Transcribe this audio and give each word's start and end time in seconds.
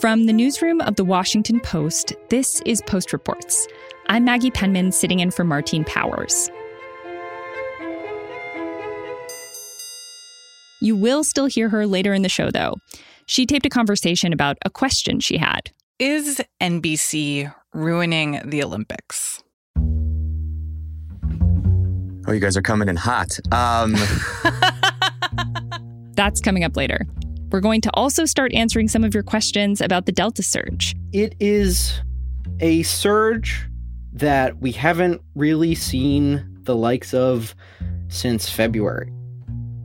From 0.00 0.26
the 0.26 0.32
newsroom 0.34 0.82
of 0.82 0.96
the 0.96 1.06
Washington 1.06 1.58
Post, 1.58 2.12
this 2.28 2.60
is 2.66 2.82
Post 2.82 3.14
Reports. 3.14 3.66
I'm 4.10 4.26
Maggie 4.26 4.50
Penman 4.50 4.92
sitting 4.92 5.20
in 5.20 5.30
for 5.30 5.42
Martine 5.42 5.84
Powers. 5.84 6.50
You 10.82 10.96
will 10.96 11.24
still 11.24 11.46
hear 11.46 11.70
her 11.70 11.86
later 11.86 12.12
in 12.12 12.20
the 12.20 12.28
show, 12.28 12.50
though. 12.50 12.74
She 13.24 13.46
taped 13.46 13.64
a 13.64 13.70
conversation 13.70 14.34
about 14.34 14.58
a 14.66 14.70
question 14.70 15.18
she 15.18 15.38
had 15.38 15.70
Is 15.98 16.42
NBC 16.60 17.54
ruining 17.72 18.42
the 18.44 18.62
Olympics? 18.62 19.42
Oh, 22.28 22.32
you 22.32 22.40
guys 22.40 22.58
are 22.58 22.62
coming 22.62 22.90
in 22.90 22.96
hot. 22.96 23.38
Um... 23.50 23.94
That's 26.16 26.42
coming 26.42 26.64
up 26.64 26.76
later. 26.76 27.06
We're 27.50 27.60
going 27.60 27.80
to 27.82 27.90
also 27.94 28.24
start 28.24 28.52
answering 28.54 28.88
some 28.88 29.04
of 29.04 29.14
your 29.14 29.22
questions 29.22 29.80
about 29.80 30.06
the 30.06 30.12
Delta 30.12 30.42
surge. 30.42 30.94
It 31.12 31.34
is 31.38 32.00
a 32.60 32.82
surge 32.82 33.66
that 34.12 34.58
we 34.58 34.72
haven't 34.72 35.22
really 35.34 35.74
seen 35.74 36.44
the 36.62 36.74
likes 36.74 37.14
of 37.14 37.54
since 38.08 38.50
February. 38.50 39.12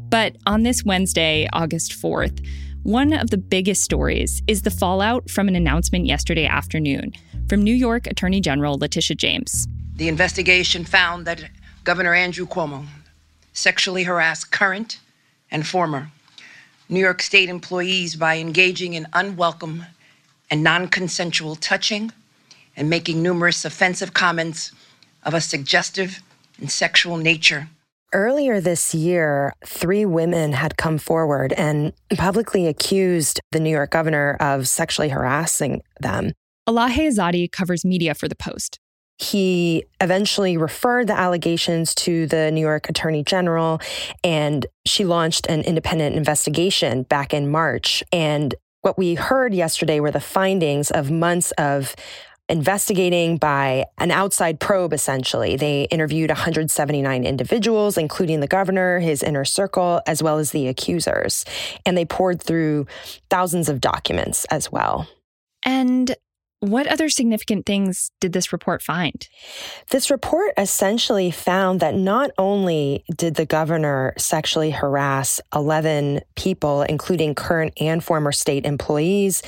But 0.10 0.38
on 0.46 0.64
this 0.64 0.84
Wednesday, 0.84 1.48
August 1.54 1.92
4th, 1.94 2.46
one 2.84 3.14
of 3.14 3.30
the 3.30 3.38
biggest 3.38 3.84
stories 3.84 4.42
is 4.48 4.64
the 4.64 4.72
fallout 4.72 5.30
from 5.30 5.48
an 5.48 5.56
announcement 5.56 6.08
yesterday 6.08 6.46
afternoon 6.46 7.14
from 7.48 7.62
New 7.62 7.76
York 7.76 8.08
Attorney 8.08 8.42
General 8.42 8.78
Letitia 8.78 9.16
James. 9.16 9.68
The 9.96 10.08
investigation 10.08 10.84
found 10.84 11.28
that 11.28 11.50
Governor 11.84 12.16
Andrew 12.16 12.48
Cuomo 12.48 12.86
sexually 13.54 14.04
harassed 14.04 14.52
current 14.52 15.00
and 15.52 15.68
former 15.68 16.10
New 16.92 17.00
York 17.00 17.22
State 17.22 17.48
employees 17.48 18.18
by 18.18 18.38
engaging 18.38 18.96
in 18.96 19.08
unwelcome 19.14 19.86
and 20.50 20.62
non 20.62 20.90
consensual 20.90 21.56
touching 21.56 22.12
and 22.76 22.90
making 22.90 23.24
numerous 23.24 23.64
offensive 23.64 24.14
comments 24.14 24.74
of 25.24 25.34
a 25.34 25.40
suggestive 25.40 26.20
and 26.60 26.70
sexual 26.70 27.16
nature. 27.16 27.70
Earlier 28.14 28.60
this 28.60 28.94
year, 28.94 29.54
three 29.66 30.06
women 30.06 30.52
had 30.52 30.76
come 30.76 30.98
forward 30.98 31.54
and 31.54 31.94
publicly 32.18 32.68
accused 32.68 33.40
the 33.54 33.62
New 33.62 33.70
York 33.70 33.92
governor 33.92 34.36
of 34.42 34.68
sexually 34.68 35.08
harassing 35.08 35.84
them. 36.02 36.34
Elahe 36.68 37.08
Izadi 37.08 37.50
covers 37.50 37.86
media 37.86 38.14
for 38.14 38.28
The 38.28 38.36
Post. 38.36 38.80
He 39.22 39.86
eventually 40.00 40.58
referred 40.58 41.08
the 41.08 41.18
allegations 41.18 41.94
to 41.96 42.26
the 42.26 42.52
New 42.52 42.62
York 42.62 42.90
Attorney 42.90 43.24
General, 43.24 43.80
and 44.24 44.66
she 44.86 45.06
launched 45.06 45.46
an 45.46 45.62
independent 45.62 46.16
investigation 46.16 47.04
back 47.04 47.34
in 47.34 47.52
March. 47.52 48.04
And 48.12 48.56
what 48.82 48.98
we 48.98 49.14
heard 49.14 49.54
yesterday 49.54 50.00
were 50.00 50.10
the 50.10 50.20
findings 50.20 50.90
of 50.90 51.12
months 51.12 51.52
of 51.52 51.96
investigating 52.50 53.38
by 53.38 53.86
an 54.00 54.10
outside 54.10 54.60
probe, 54.60 54.92
essentially. 54.92 55.56
They 55.56 55.84
interviewed 55.84 56.32
179 56.32 57.24
individuals, 57.24 57.98
including 57.98 58.40
the 58.40 58.48
governor, 58.48 59.00
his 59.00 59.22
inner 59.22 59.46
circle, 59.46 60.02
as 60.08 60.24
well 60.24 60.40
as 60.40 60.52
the 60.52 60.68
accusers. 60.68 61.46
And 61.86 61.96
they 61.96 62.06
poured 62.06 62.42
through 62.42 62.88
thousands 63.30 63.70
of 63.70 63.80
documents 63.80 64.46
as 64.46 64.72
well. 64.72 65.08
And 65.64 66.16
what 66.62 66.86
other 66.88 67.10
significant 67.10 67.66
things 67.66 68.12
did 68.20 68.34
this 68.34 68.54
report 68.54 68.84
find? 68.84 69.28
This 69.90 70.12
report 70.12 70.54
essentially 70.58 71.32
found 71.32 71.80
that 71.80 71.96
not 71.96 72.30
only 72.38 73.04
did 73.16 73.36
the 73.36 73.48
governor 73.48 74.14
sexually 74.18 74.70
harass 74.70 75.42
11 75.56 76.22
people, 76.36 76.84
including 76.84 77.34
current 77.34 77.74
and 77.82 78.04
former 78.04 78.32
state 78.32 78.66
employees, 78.66 79.42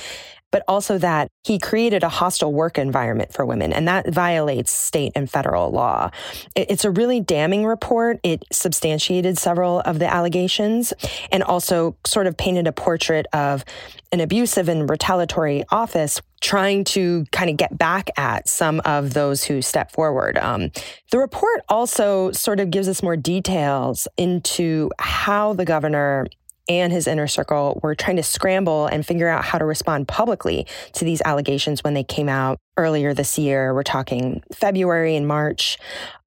but 0.54 0.62
also 0.68 0.98
that 0.98 1.26
he 1.42 1.58
created 1.58 2.04
a 2.04 2.08
hostile 2.08 2.52
work 2.52 2.78
environment 2.78 3.32
for 3.32 3.44
women, 3.44 3.72
and 3.72 3.88
that 3.88 4.08
violates 4.14 4.70
state 4.70 5.10
and 5.16 5.28
federal 5.28 5.72
law. 5.72 6.08
It's 6.54 6.84
a 6.84 6.92
really 6.92 7.18
damning 7.18 7.66
report. 7.66 8.20
It 8.22 8.44
substantiated 8.52 9.36
several 9.36 9.80
of 9.80 9.98
the 9.98 10.06
allegations 10.06 10.92
and 11.32 11.42
also 11.42 11.96
sort 12.06 12.28
of 12.28 12.36
painted 12.36 12.68
a 12.68 12.72
portrait 12.72 13.26
of 13.32 13.64
an 14.12 14.20
abusive 14.20 14.68
and 14.68 14.88
retaliatory 14.88 15.64
office 15.72 16.22
trying 16.40 16.84
to 16.84 17.24
kind 17.32 17.50
of 17.50 17.56
get 17.56 17.76
back 17.76 18.10
at 18.16 18.48
some 18.48 18.80
of 18.84 19.12
those 19.12 19.42
who 19.42 19.60
step 19.60 19.90
forward. 19.90 20.38
Um, 20.38 20.70
the 21.10 21.18
report 21.18 21.62
also 21.68 22.30
sort 22.30 22.60
of 22.60 22.70
gives 22.70 22.86
us 22.86 23.02
more 23.02 23.16
details 23.16 24.06
into 24.16 24.92
how 25.00 25.54
the 25.54 25.64
governor 25.64 26.28
and 26.68 26.92
his 26.92 27.06
inner 27.06 27.26
circle 27.26 27.80
were 27.82 27.94
trying 27.94 28.16
to 28.16 28.22
scramble 28.22 28.86
and 28.86 29.06
figure 29.06 29.28
out 29.28 29.44
how 29.44 29.58
to 29.58 29.64
respond 29.64 30.08
publicly 30.08 30.66
to 30.94 31.04
these 31.04 31.20
allegations 31.24 31.84
when 31.84 31.94
they 31.94 32.04
came 32.04 32.28
out 32.28 32.58
earlier 32.76 33.14
this 33.14 33.38
year. 33.38 33.74
We're 33.74 33.82
talking 33.82 34.42
February 34.52 35.16
and 35.16 35.26
March, 35.26 35.78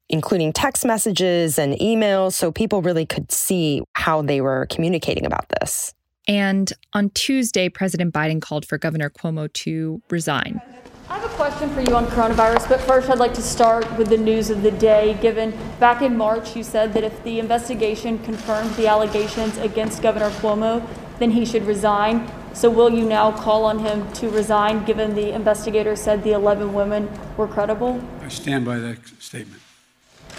including 0.09 0.53
text 0.53 0.85
messages 0.85 1.57
and 1.59 1.73
emails, 1.75 2.33
so 2.33 2.51
people 2.51 2.81
really 2.81 3.05
could 3.05 3.31
see 3.31 3.83
how 3.93 4.21
they 4.21 4.41
were 4.41 4.67
communicating 4.69 5.25
about 5.25 5.49
this. 5.59 5.93
And 6.27 6.71
on 6.93 7.09
Tuesday, 7.11 7.69
President 7.69 8.13
Biden 8.13 8.41
called 8.41 8.65
for 8.65 8.77
Governor 8.77 9.09
Cuomo 9.09 9.51
to 9.53 10.01
resign. 10.09 10.61
I 11.09 11.19
have 11.19 11.31
a 11.31 11.33
question 11.35 11.69
for 11.69 11.79
you 11.79 11.95
on 11.95 12.05
coronavirus, 12.07 12.67
but 12.67 12.81
first 12.81 13.09
I'd 13.09 13.17
like 13.17 13.33
to 13.35 13.41
start 13.41 13.89
with 13.97 14.09
the 14.09 14.17
news 14.17 14.49
of 14.49 14.61
the 14.61 14.71
day. 14.71 15.17
Given 15.21 15.57
back 15.79 16.01
in 16.01 16.17
March, 16.17 16.53
you 16.53 16.63
said 16.63 16.91
that 16.93 17.03
if 17.05 17.23
the 17.23 17.39
investigation 17.39 18.19
confirmed 18.19 18.75
the 18.75 18.87
allegations 18.87 19.57
against 19.57 20.01
Governor 20.01 20.31
Cuomo, 20.31 20.85
then 21.19 21.31
he 21.31 21.45
should 21.45 21.65
resign. 21.65 22.29
So 22.53 22.69
will 22.69 22.89
you 22.89 23.05
now 23.05 23.31
call 23.31 23.63
on 23.63 23.79
him 23.79 24.11
to 24.13 24.29
resign 24.29 24.83
given 24.83 25.15
the 25.15 25.31
investigator 25.31 25.95
said 25.95 26.25
the 26.25 26.33
11 26.33 26.73
women 26.73 27.09
were 27.37 27.47
credible? 27.47 28.01
I 28.21 28.27
stand 28.27 28.65
by 28.65 28.79
that 28.79 28.97
statement. 29.19 29.61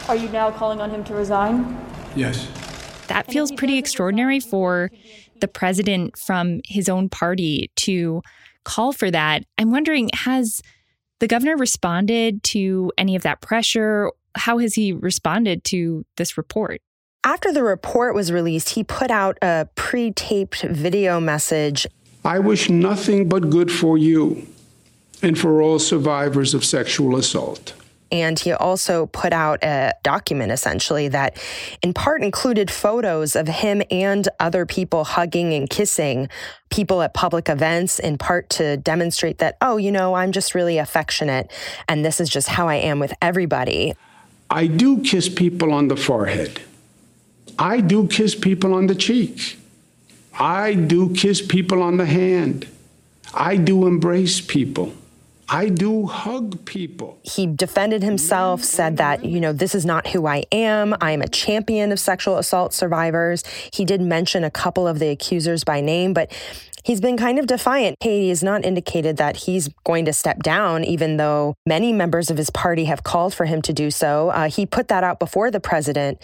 Are 0.06 0.16
you 0.16 0.28
now 0.28 0.50
calling 0.50 0.82
on 0.82 0.90
him 0.90 1.02
to 1.04 1.14
resign? 1.14 1.78
Yes. 2.14 2.46
That 3.06 3.30
feels 3.32 3.50
pretty 3.52 3.78
extraordinary 3.78 4.38
for 4.38 4.90
the 5.40 5.48
president 5.48 6.18
from 6.18 6.60
his 6.66 6.90
own 6.90 7.08
party 7.08 7.70
to 7.76 8.22
call 8.68 8.92
for 8.92 9.10
that. 9.10 9.44
I'm 9.56 9.70
wondering, 9.70 10.10
has 10.12 10.60
the 11.20 11.26
governor 11.26 11.56
responded 11.56 12.42
to 12.44 12.92
any 12.98 13.16
of 13.16 13.22
that 13.22 13.40
pressure? 13.40 14.12
How 14.34 14.58
has 14.58 14.74
he 14.74 14.92
responded 14.92 15.64
to 15.64 16.04
this 16.16 16.36
report? 16.36 16.80
After 17.24 17.52
the 17.52 17.64
report 17.64 18.14
was 18.14 18.30
released, 18.30 18.70
he 18.70 18.84
put 18.84 19.10
out 19.10 19.38
a 19.42 19.68
pre 19.74 20.12
taped 20.12 20.62
video 20.62 21.18
message. 21.18 21.86
I 22.24 22.38
wish 22.38 22.68
nothing 22.68 23.28
but 23.28 23.50
good 23.50 23.72
for 23.72 23.96
you 23.96 24.46
and 25.22 25.38
for 25.38 25.62
all 25.62 25.78
survivors 25.78 26.54
of 26.54 26.64
sexual 26.64 27.16
assault. 27.16 27.72
And 28.10 28.38
he 28.38 28.52
also 28.52 29.06
put 29.06 29.32
out 29.32 29.62
a 29.62 29.92
document 30.02 30.52
essentially 30.52 31.08
that 31.08 31.36
in 31.82 31.92
part 31.92 32.22
included 32.22 32.70
photos 32.70 33.36
of 33.36 33.48
him 33.48 33.82
and 33.90 34.28
other 34.40 34.64
people 34.66 35.04
hugging 35.04 35.52
and 35.52 35.68
kissing 35.68 36.28
people 36.70 37.02
at 37.02 37.14
public 37.14 37.48
events, 37.48 37.98
in 37.98 38.18
part 38.18 38.48
to 38.50 38.76
demonstrate 38.76 39.38
that, 39.38 39.56
oh, 39.60 39.76
you 39.76 39.92
know, 39.92 40.14
I'm 40.14 40.32
just 40.32 40.54
really 40.54 40.78
affectionate 40.78 41.50
and 41.88 42.04
this 42.04 42.20
is 42.20 42.28
just 42.28 42.48
how 42.48 42.68
I 42.68 42.76
am 42.76 42.98
with 42.98 43.12
everybody. 43.20 43.94
I 44.50 44.66
do 44.66 45.02
kiss 45.02 45.28
people 45.28 45.72
on 45.72 45.88
the 45.88 45.96
forehead. 45.96 46.60
I 47.58 47.80
do 47.80 48.06
kiss 48.06 48.34
people 48.34 48.72
on 48.72 48.86
the 48.86 48.94
cheek. 48.94 49.58
I 50.38 50.74
do 50.74 51.12
kiss 51.14 51.42
people 51.42 51.82
on 51.82 51.96
the 51.96 52.06
hand. 52.06 52.66
I 53.34 53.56
do 53.56 53.86
embrace 53.86 54.40
people. 54.40 54.92
I 55.50 55.70
do 55.70 56.06
hug 56.06 56.64
people. 56.66 57.18
He 57.22 57.46
defended 57.46 58.02
himself, 58.02 58.62
said 58.62 58.98
that, 58.98 59.24
you 59.24 59.40
know, 59.40 59.52
this 59.52 59.74
is 59.74 59.86
not 59.86 60.08
who 60.08 60.26
I 60.26 60.44
am. 60.52 60.94
I 61.00 61.12
am 61.12 61.22
a 61.22 61.28
champion 61.28 61.90
of 61.90 61.98
sexual 61.98 62.36
assault 62.36 62.74
survivors. 62.74 63.44
He 63.72 63.84
did 63.84 64.02
mention 64.02 64.44
a 64.44 64.50
couple 64.50 64.86
of 64.86 64.98
the 64.98 65.08
accusers 65.08 65.64
by 65.64 65.80
name, 65.80 66.12
but 66.12 66.30
he's 66.84 67.00
been 67.00 67.16
kind 67.16 67.38
of 67.38 67.46
defiant. 67.46 67.96
He 68.00 68.28
has 68.28 68.42
not 68.42 68.64
indicated 68.64 69.16
that 69.16 69.36
he's 69.36 69.68
going 69.84 70.04
to 70.04 70.12
step 70.12 70.42
down, 70.42 70.84
even 70.84 71.16
though 71.16 71.54
many 71.64 71.92
members 71.92 72.30
of 72.30 72.36
his 72.36 72.50
party 72.50 72.84
have 72.84 73.02
called 73.02 73.32
for 73.32 73.46
him 73.46 73.62
to 73.62 73.72
do 73.72 73.90
so. 73.90 74.28
Uh, 74.28 74.50
he 74.50 74.66
put 74.66 74.88
that 74.88 75.02
out 75.02 75.18
before 75.18 75.50
the 75.50 75.60
president 75.60 76.20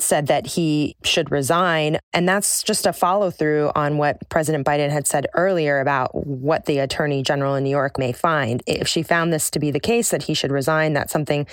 said 0.00 0.26
that 0.26 0.46
he 0.46 0.96
should 1.04 1.30
resign. 1.30 1.98
And 2.12 2.28
that's 2.28 2.62
just 2.62 2.86
a 2.86 2.92
follow 2.92 3.30
through 3.30 3.70
on 3.74 3.96
what 3.96 4.28
President 4.28 4.66
Biden 4.66 4.90
had 4.90 5.06
said 5.06 5.26
earlier 5.34 5.80
about 5.80 6.26
what 6.26 6.66
the 6.66 6.78
attorney 6.78 7.22
general 7.22 7.54
in 7.54 7.64
New 7.64 7.70
York 7.70 7.98
may 7.98 8.12
find. 8.12 8.62
If 8.66 8.88
she 8.88 9.02
found 9.02 9.32
this 9.32 9.50
to 9.50 9.58
be 9.58 9.70
the 9.70 9.80
case, 9.80 10.10
that 10.10 10.24
he 10.24 10.34
should 10.34 10.50
resign, 10.50 10.92
that's 10.92 11.12
something 11.12 11.46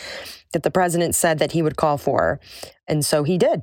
that 0.54 0.64
the 0.64 0.72
president 0.72 1.16
said 1.16 1.40
that 1.40 1.52
he 1.52 1.62
would 1.62 1.78
call 1.78 1.98
for. 1.98 2.40
And 2.88 3.06
so 3.06 3.24
he 3.24 3.38
did. 3.38 3.62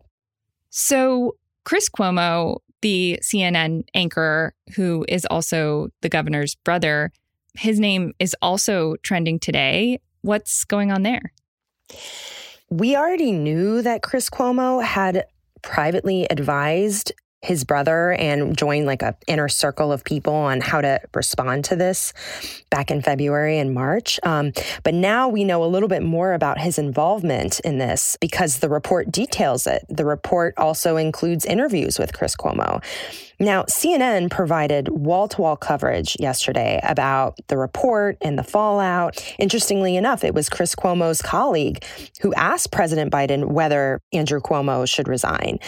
So, 0.71 1.37
Chris 1.65 1.89
Cuomo, 1.89 2.59
the 2.83 3.19
CNN 3.23 3.83
anchor, 3.95 4.55
who 4.77 5.05
is 5.09 5.27
also 5.27 5.89
the 6.03 6.09
governor's 6.09 6.55
brother, 6.55 7.11
his 7.55 7.81
name 7.81 8.13
is 8.19 8.37
also 8.41 8.97
trending 9.03 9.39
today. 9.39 10.01
What's 10.23 10.65
going 10.65 10.93
on 10.93 11.03
there? 11.03 11.33
We 12.71 12.97
already 12.97 13.33
knew 13.33 13.81
that 13.83 14.03
Chris 14.03 14.29
Cuomo 14.29 14.83
had 14.83 15.25
privately 15.63 16.27
advised 16.31 17.13
his 17.43 17.63
brother 17.63 18.13
and 18.13 18.57
join 18.57 18.85
like 18.85 19.03
a 19.03 19.17
inner 19.27 19.49
circle 19.49 19.93
of 19.93 20.05
people 20.05 20.35
on 20.35 20.61
how 20.61 20.81
to 20.81 21.01
respond 21.15 21.65
to 21.65 21.77
this 21.77 22.13
back 22.71 22.91
in 22.91 23.01
February 23.01 23.59
and 23.59 23.73
March. 23.73 24.19
Um, 24.25 24.53
but 24.83 24.93
now 24.95 25.29
we 25.29 25.45
know 25.45 25.63
a 25.63 25.67
little 25.67 25.89
bit 25.89 26.03
more 26.03 26.33
about 26.33 26.59
his 26.59 26.79
involvement 26.79 27.61
in 27.61 27.79
this 27.79 28.17
because 28.21 28.59
the 28.59 28.69
report 28.69 29.13
details 29.13 29.67
it. 29.67 29.85
The 29.89 30.05
report 30.05 30.55
also 30.57 30.97
includes 30.97 31.45
interviews 31.45 31.99
with 31.99 32.13
Chris 32.13 32.35
Cuomo. 32.35 32.83
Now, 33.41 33.63
CNN 33.65 34.31
provided 34.31 34.89
wall 34.89 35.29
to 35.29 35.41
wall 35.41 35.57
coverage 35.57 36.17
yesterday 36.19 36.81
about 36.83 37.39
the 37.47 37.57
report 37.57 38.17
and 38.21 38.37
the 38.37 38.43
fallout. 38.43 39.25
Interestingly 39.39 39.95
enough, 39.97 40.25
it 40.25 40.35
was 40.35 40.49
Chris 40.49 40.75
Cuomo's 40.75 41.23
colleague 41.23 41.85
who 42.21 42.35
asked 42.35 42.73
President 42.73 43.13
Biden 43.13 43.45
whether 43.45 44.01
Andrew 44.13 44.41
Cuomo 44.41 44.89
should 44.89 45.07
resign. 45.07 45.61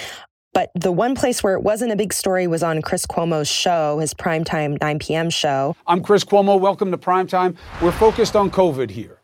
But 0.53 0.71
the 0.75 0.93
one 0.93 1.15
place 1.15 1.43
where 1.43 1.55
it 1.55 1.63
wasn't 1.63 1.93
a 1.93 1.97
big 1.97 2.13
story 2.13 2.47
was 2.47 2.63
on 2.63 2.83
Chris 2.83 3.07
Cuomo's 3.07 3.49
show, 3.49 3.99
his 3.99 4.15
primetime 4.15 4.81
9 4.81 4.99
p.m. 4.99 5.31
show. 5.31 5.77
I'm 5.87 6.03
Chris 6.03 6.25
Cuomo. 6.25 6.59
Welcome 6.59 6.91
to 6.91 6.99
Primetime. 6.99 7.57
We're 7.81 7.93
focused 7.93 8.37
on 8.37 8.51
COVID 8.51 8.91
here 8.91 9.21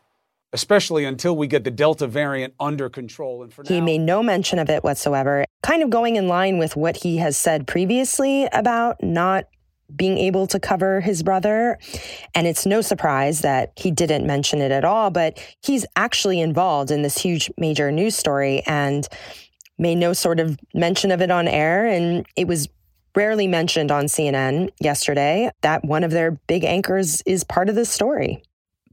especially 0.53 1.05
until 1.05 1.35
we 1.35 1.45
get 1.45 1.63
the 1.63 1.69
Delta 1.71 2.07
variant 2.07 2.53
under 2.59 2.89
control. 2.89 3.43
And 3.43 3.53
for 3.53 3.63
now, 3.63 3.69
he 3.69 3.81
made 3.81 3.99
no 3.99 4.23
mention 4.23 4.59
of 4.59 4.69
it 4.69 4.83
whatsoever, 4.83 5.45
kind 5.61 5.83
of 5.83 5.89
going 5.89 6.15
in 6.15 6.27
line 6.27 6.57
with 6.57 6.75
what 6.75 6.97
he 6.97 7.17
has 7.17 7.37
said 7.37 7.67
previously 7.67 8.47
about 8.53 9.01
not 9.03 9.45
being 9.95 10.17
able 10.17 10.47
to 10.47 10.59
cover 10.59 10.99
his 10.99 11.23
brother. 11.23 11.77
And 12.35 12.45
it's 12.45 12.65
no 12.65 12.81
surprise 12.81 13.41
that 13.41 13.71
he 13.77 13.91
didn't 13.91 14.25
mention 14.25 14.59
it 14.59 14.71
at 14.71 14.83
all, 14.83 15.11
but 15.11 15.39
he's 15.61 15.85
actually 15.95 16.41
involved 16.41 16.91
in 16.91 17.03
this 17.03 17.17
huge 17.17 17.49
major 17.57 17.91
news 17.91 18.15
story 18.15 18.63
and 18.65 19.07
made 19.77 19.95
no 19.95 20.13
sort 20.13 20.39
of 20.39 20.57
mention 20.73 21.11
of 21.11 21.21
it 21.21 21.31
on 21.31 21.47
air. 21.47 21.85
And 21.85 22.25
it 22.35 22.47
was 22.47 22.67
rarely 23.15 23.47
mentioned 23.47 23.91
on 23.91 24.05
CNN 24.05 24.69
yesterday 24.79 25.49
that 25.61 25.83
one 25.83 26.03
of 26.03 26.11
their 26.11 26.31
big 26.47 26.63
anchors 26.63 27.21
is 27.25 27.43
part 27.43 27.69
of 27.69 27.75
this 27.75 27.89
story. 27.89 28.43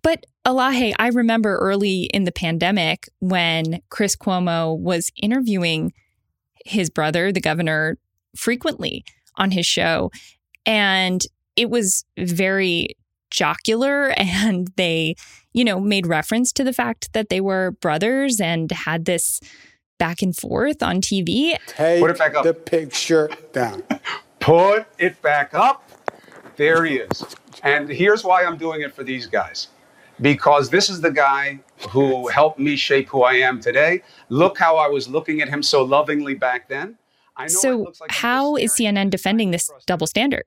But 0.02 0.26
Elahe, 0.46 0.94
I 0.98 1.08
remember 1.08 1.56
early 1.56 2.04
in 2.04 2.24
the 2.24 2.32
pandemic 2.32 3.08
when 3.20 3.80
Chris 3.88 4.16
Cuomo 4.16 4.78
was 4.78 5.10
interviewing 5.16 5.92
his 6.64 6.90
brother, 6.90 7.32
the 7.32 7.40
governor, 7.40 7.98
frequently 8.36 9.04
on 9.36 9.50
his 9.50 9.66
show. 9.66 10.10
And 10.66 11.22
it 11.56 11.70
was 11.70 12.04
very 12.18 12.96
jocular 13.30 14.08
and 14.16 14.68
they, 14.76 15.16
you 15.52 15.64
know, 15.64 15.80
made 15.80 16.06
reference 16.06 16.52
to 16.52 16.64
the 16.64 16.72
fact 16.72 17.12
that 17.12 17.28
they 17.28 17.40
were 17.40 17.72
brothers 17.80 18.40
and 18.40 18.70
had 18.70 19.04
this 19.04 19.40
back 19.98 20.22
and 20.22 20.36
forth 20.36 20.82
on 20.82 21.00
TV. 21.00 21.56
Take 21.66 22.00
Put 22.00 22.10
it 22.10 22.18
back 22.18 22.34
up. 22.34 22.44
the 22.44 22.54
picture 22.54 23.30
down. 23.52 23.82
Put 24.40 24.86
it 24.98 25.20
back 25.22 25.54
up. 25.54 25.88
There 26.56 26.84
he 26.84 26.96
is. 26.96 27.24
And 27.62 27.88
here's 27.88 28.24
why 28.24 28.44
I'm 28.44 28.56
doing 28.56 28.82
it 28.82 28.94
for 28.94 29.02
these 29.02 29.26
guys. 29.26 29.68
Because 30.20 30.70
this 30.70 30.88
is 30.88 31.00
the 31.00 31.10
guy 31.10 31.58
who 31.90 32.28
helped 32.28 32.58
me 32.58 32.76
shape 32.76 33.08
who 33.08 33.22
I 33.22 33.34
am 33.34 33.60
today. 33.60 34.02
Look 34.28 34.58
how 34.58 34.76
I 34.76 34.86
was 34.86 35.08
looking 35.08 35.40
at 35.40 35.48
him 35.48 35.62
so 35.62 35.82
lovingly 35.82 36.34
back 36.34 36.68
then. 36.68 36.96
so, 37.48 37.92
like 38.00 38.10
how 38.10 38.54
is 38.56 38.72
CNN 38.72 39.10
defending 39.10 39.50
this 39.50 39.70
double 39.86 40.06
standard? 40.06 40.44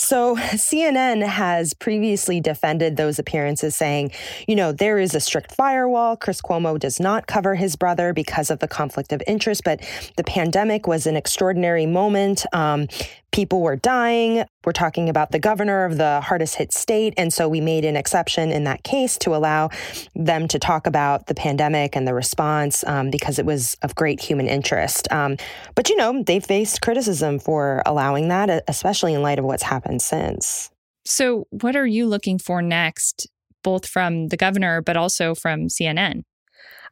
So, 0.00 0.34
CNN 0.36 1.22
has 1.22 1.74
previously 1.74 2.40
defended 2.40 2.96
those 2.96 3.18
appearances, 3.18 3.76
saying, 3.76 4.12
you 4.48 4.56
know, 4.56 4.72
there 4.72 4.98
is 4.98 5.14
a 5.14 5.20
strict 5.20 5.54
firewall. 5.54 6.16
Chris 6.16 6.40
Cuomo 6.40 6.78
does 6.78 6.98
not 6.98 7.26
cover 7.26 7.54
his 7.54 7.76
brother 7.76 8.14
because 8.14 8.50
of 8.50 8.60
the 8.60 8.66
conflict 8.66 9.12
of 9.12 9.22
interest, 9.26 9.62
but 9.62 9.86
the 10.16 10.24
pandemic 10.24 10.86
was 10.86 11.06
an 11.06 11.16
extraordinary 11.16 11.84
moment. 11.84 12.46
Um, 12.54 12.88
people 13.32 13.60
were 13.60 13.76
dying. 13.76 14.44
We're 14.64 14.72
talking 14.72 15.08
about 15.08 15.30
the 15.30 15.38
governor 15.38 15.84
of 15.84 15.96
the 15.98 16.20
hardest 16.20 16.56
hit 16.56 16.72
state. 16.72 17.14
And 17.16 17.32
so 17.32 17.48
we 17.48 17.60
made 17.60 17.84
an 17.84 17.96
exception 17.96 18.50
in 18.50 18.64
that 18.64 18.82
case 18.82 19.16
to 19.18 19.34
allow 19.34 19.70
them 20.14 20.48
to 20.48 20.58
talk 20.58 20.86
about 20.86 21.26
the 21.26 21.34
pandemic 21.34 21.96
and 21.96 22.06
the 22.06 22.14
response 22.14 22.84
um, 22.86 23.10
because 23.10 23.38
it 23.38 23.46
was 23.46 23.76
of 23.82 23.94
great 23.94 24.20
human 24.20 24.46
interest. 24.46 25.10
Um, 25.12 25.36
but, 25.74 25.88
you 25.88 25.96
know, 25.96 26.22
they 26.22 26.40
faced 26.40 26.80
criticism 26.82 27.38
for 27.38 27.82
allowing 27.86 28.28
that, 28.28 28.64
especially 28.68 29.14
in 29.14 29.22
light 29.22 29.38
of 29.38 29.44
what's 29.44 29.62
happened 29.62 30.02
since. 30.02 30.70
So, 31.04 31.46
what 31.50 31.76
are 31.76 31.86
you 31.86 32.06
looking 32.06 32.38
for 32.38 32.60
next, 32.60 33.26
both 33.64 33.86
from 33.86 34.28
the 34.28 34.36
governor, 34.36 34.82
but 34.82 34.96
also 34.96 35.34
from 35.34 35.68
CNN? 35.68 36.22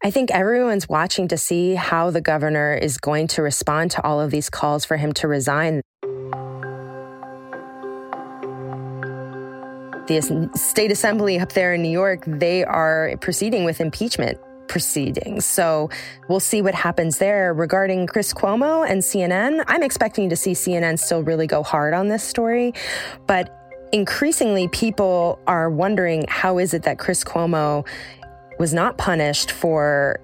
I 0.03 0.13
think 0.13 0.31
everyone's 0.31 0.89
watching 0.89 1.27
to 1.29 1.37
see 1.37 1.75
how 1.75 2.11
the 2.11 2.21
governor 2.21 2.73
is 2.75 2.99
going 2.99 3.27
to 3.29 3.43
respond 3.43 3.91
to 3.93 4.05
all 4.05 4.21
of 4.21 4.31
these 4.31 4.49
calls 4.49 4.85
for 4.85 4.97
him 4.97 5.13
to 5.15 5.29
resign. 5.29 5.83
The 10.09 10.51
state 10.55 10.91
assembly 10.91 11.39
up 11.39 11.53
there 11.53 11.75
in 11.75 11.83
New 11.83 11.91
York, 11.91 12.25
they 12.27 12.65
are 12.65 13.15
proceeding 13.21 13.65
with 13.65 13.81
impeachment 13.81 14.39
proceedings. 14.67 15.45
So 15.45 15.91
we'll 16.29 16.41
see 16.41 16.63
what 16.63 16.75
happens 16.75 17.19
there. 17.19 17.53
Regarding 17.55 18.07
Chris 18.07 18.33
Cuomo 18.33 18.89
and 18.89 19.03
CNN, 19.03 19.65
I'm 19.67 19.83
expecting 19.83 20.29
to 20.31 20.37
see 20.37 20.53
CNN 20.53 20.99
still 20.99 21.23
really 21.23 21.47
go 21.47 21.63
hard 21.63 21.95
on 21.95 22.09
this 22.09 22.25
story. 22.25 22.73
But 23.27 23.55
increasingly, 23.93 24.69
people 24.69 25.39
are 25.47 25.71
wondering 25.71 26.25
how 26.29 26.59
is 26.59 26.75
it 26.75 26.83
that 26.85 26.99
Chris 26.99 27.23
Cuomo 27.23 27.87
was 28.59 28.75
not 28.75 28.99
punished 28.99 29.51
for 29.51 30.21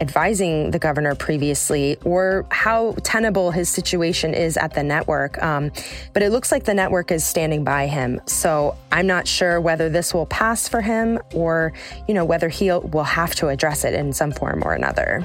advising 0.00 0.70
the 0.70 0.78
governor 0.78 1.14
previously 1.14 1.96
or 2.04 2.46
how 2.50 2.94
tenable 3.02 3.50
his 3.50 3.68
situation 3.68 4.34
is 4.34 4.56
at 4.56 4.74
the 4.74 4.82
network. 4.82 5.42
Um, 5.42 5.70
but 6.12 6.22
it 6.22 6.30
looks 6.30 6.52
like 6.52 6.64
the 6.64 6.74
network 6.74 7.10
is 7.10 7.24
standing 7.24 7.64
by 7.64 7.86
him. 7.86 8.20
So 8.26 8.76
I'm 8.92 9.06
not 9.06 9.26
sure 9.26 9.60
whether 9.60 9.88
this 9.88 10.14
will 10.14 10.26
pass 10.26 10.68
for 10.68 10.80
him 10.80 11.18
or, 11.34 11.72
you 12.06 12.14
know, 12.14 12.24
whether 12.24 12.48
he 12.48 12.70
will 12.70 13.04
have 13.04 13.34
to 13.36 13.48
address 13.48 13.84
it 13.84 13.94
in 13.94 14.12
some 14.12 14.32
form 14.32 14.62
or 14.64 14.74
another. 14.74 15.24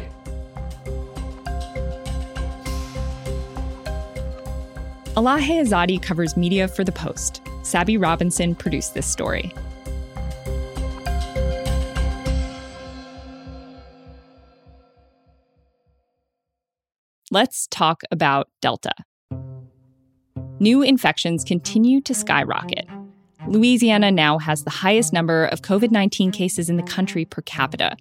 Elahe 5.16 5.62
Izadi 5.62 6.02
covers 6.02 6.36
media 6.36 6.68
for 6.68 6.84
The 6.84 6.92
Post. 6.92 7.42
Sabby 7.62 7.98
Robinson 7.98 8.56
produced 8.56 8.96
this 8.96 9.06
story. 9.06 9.54
Let's 17.34 17.66
talk 17.72 18.04
about 18.12 18.48
Delta. 18.62 18.94
New 20.60 20.84
infections 20.84 21.44
continue 21.44 22.00
to 22.02 22.14
skyrocket. 22.14 22.88
Louisiana 23.48 24.12
now 24.12 24.38
has 24.38 24.66
the 24.66 24.70
highest 24.70 25.14
number 25.14 25.46
of 25.46 25.64
COVID 25.64 25.90
19 25.90 26.32
cases 26.32 26.70
in 26.70 26.78
the 26.78 26.84
country 26.84 27.26
per 27.26 27.42
capita. 27.42 27.98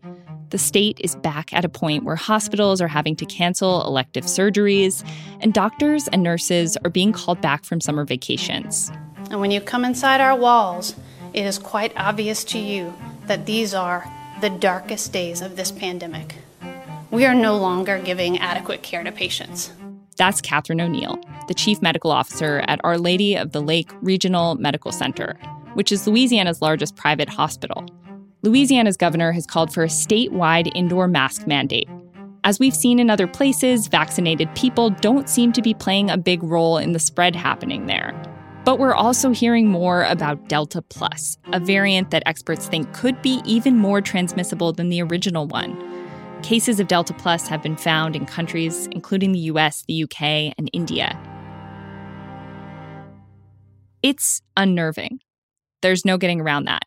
The 0.51 0.59
state 0.59 1.01
is 1.01 1.17
back 1.17 1.51
at 1.55 1.65
a 1.65 1.71
point 1.71 2.05
where 2.05 2.15
hospitals 2.15 2.83
are 2.83 2.89
having 2.89 3.17
to 3.17 3.25
cancel 3.25 3.87
elective 3.87 4.25
surgeries, 4.25 5.03
and 5.41 5.55
doctors 5.55 6.09
and 6.09 6.23
nurses 6.23 6.77
are 6.85 6.91
being 6.91 7.13
called 7.13 7.41
back 7.41 7.65
from 7.65 7.81
summer 7.81 8.05
vacations. 8.05 8.93
And 9.31 9.41
when 9.41 9.51
you 9.51 9.63
come 9.63 9.87
inside 9.87 10.21
our 10.21 10.37
walls, 10.37 10.95
it 11.33 11.47
is 11.47 11.59
quite 11.59 11.95
obvious 11.97 12.45
to 12.45 12.59
you 12.59 12.93
that 13.29 13.47
these 13.47 13.73
are 13.73 14.05
the 14.43 14.51
darkest 14.51 15.11
days 15.11 15.41
of 15.41 15.57
this 15.57 15.73
pandemic 15.73 16.35
we 17.13 17.27
are 17.27 17.35
no 17.35 17.59
longer 17.59 17.99
giving 17.99 18.39
adequate 18.39 18.83
care 18.83 19.05
to 19.05 19.13
patients. 19.13 19.71
That's 20.17 20.41
Catherine 20.41 20.81
O'Neal, 20.81 21.21
the 21.47 21.53
chief 21.53 21.83
medical 21.83 22.11
officer 22.11 22.65
at 22.67 22.81
Our 22.85 22.97
Lady 22.97 23.37
of 23.37 23.53
the 23.53 23.61
Lake 23.61 23.91
Regional 24.01 24.55
Medical 24.55 24.93
Center, 24.93 25.39
which 25.75 25.93
is 25.93 26.07
Louisiana's 26.07 26.63
largest 26.63 26.97
private 26.97 27.29
hospital. 27.29 27.85
Louisiana's 28.41 28.97
governor 28.97 29.31
has 29.33 29.47
called 29.47 29.75
for 29.75 29.85
a 29.85 29.89
statewide 29.89 30.73
indoor 30.75 31.07
mask 31.07 31.47
mandate. 31.47 31.89
As 32.45 32.59
we've 32.59 32.75
seen 32.75 32.99
in 32.99 33.11
other 33.11 33.27
places, 33.27 33.89
vaccinated 33.89 34.53
people 34.55 34.89
don't 34.89 35.29
seem 35.29 35.53
to 35.53 35.63
be 35.63 35.75
playing 35.75 36.09
a 36.09 36.17
big 36.17 36.43
role 36.43 36.79
in 36.79 36.93
the 36.93 36.99
spread 36.99 37.37
happening 37.37 37.87
there. 37.87 38.15
But 38.65 38.79
we're 38.79 38.95
also 38.95 39.33
hearing 39.33 39.69
more 39.69 40.05
about 40.05 40.49
Delta 40.49 40.81
Plus, 40.81 41.37
a 41.53 41.61
variant 41.61 42.11
that 42.11 42.23
experts 42.25 42.69
think 42.69 42.93
could 42.95 43.21
be 43.21 43.43
even 43.45 43.77
more 43.77 44.01
transmissible 44.01 44.73
than 44.73 44.89
the 44.89 45.03
original 45.03 45.47
one. 45.47 45.92
Cases 46.43 46.81
of 46.81 46.89
Delta 46.89 47.15
Plus 47.15 47.47
have 47.47 47.63
been 47.63 47.77
found 47.77 48.17
in 48.17 48.27
countries 48.27 48.89
including 48.89 49.31
the 49.31 49.39
US, 49.41 49.85
the 49.87 50.03
UK, 50.03 50.53
and 50.59 50.69
India. 50.73 51.17
It's 54.03 54.43
unnerving. 54.57 55.21
There's 55.83 56.05
no 56.05 56.19
getting 56.19 56.41
around 56.41 56.65
that. 56.65 56.83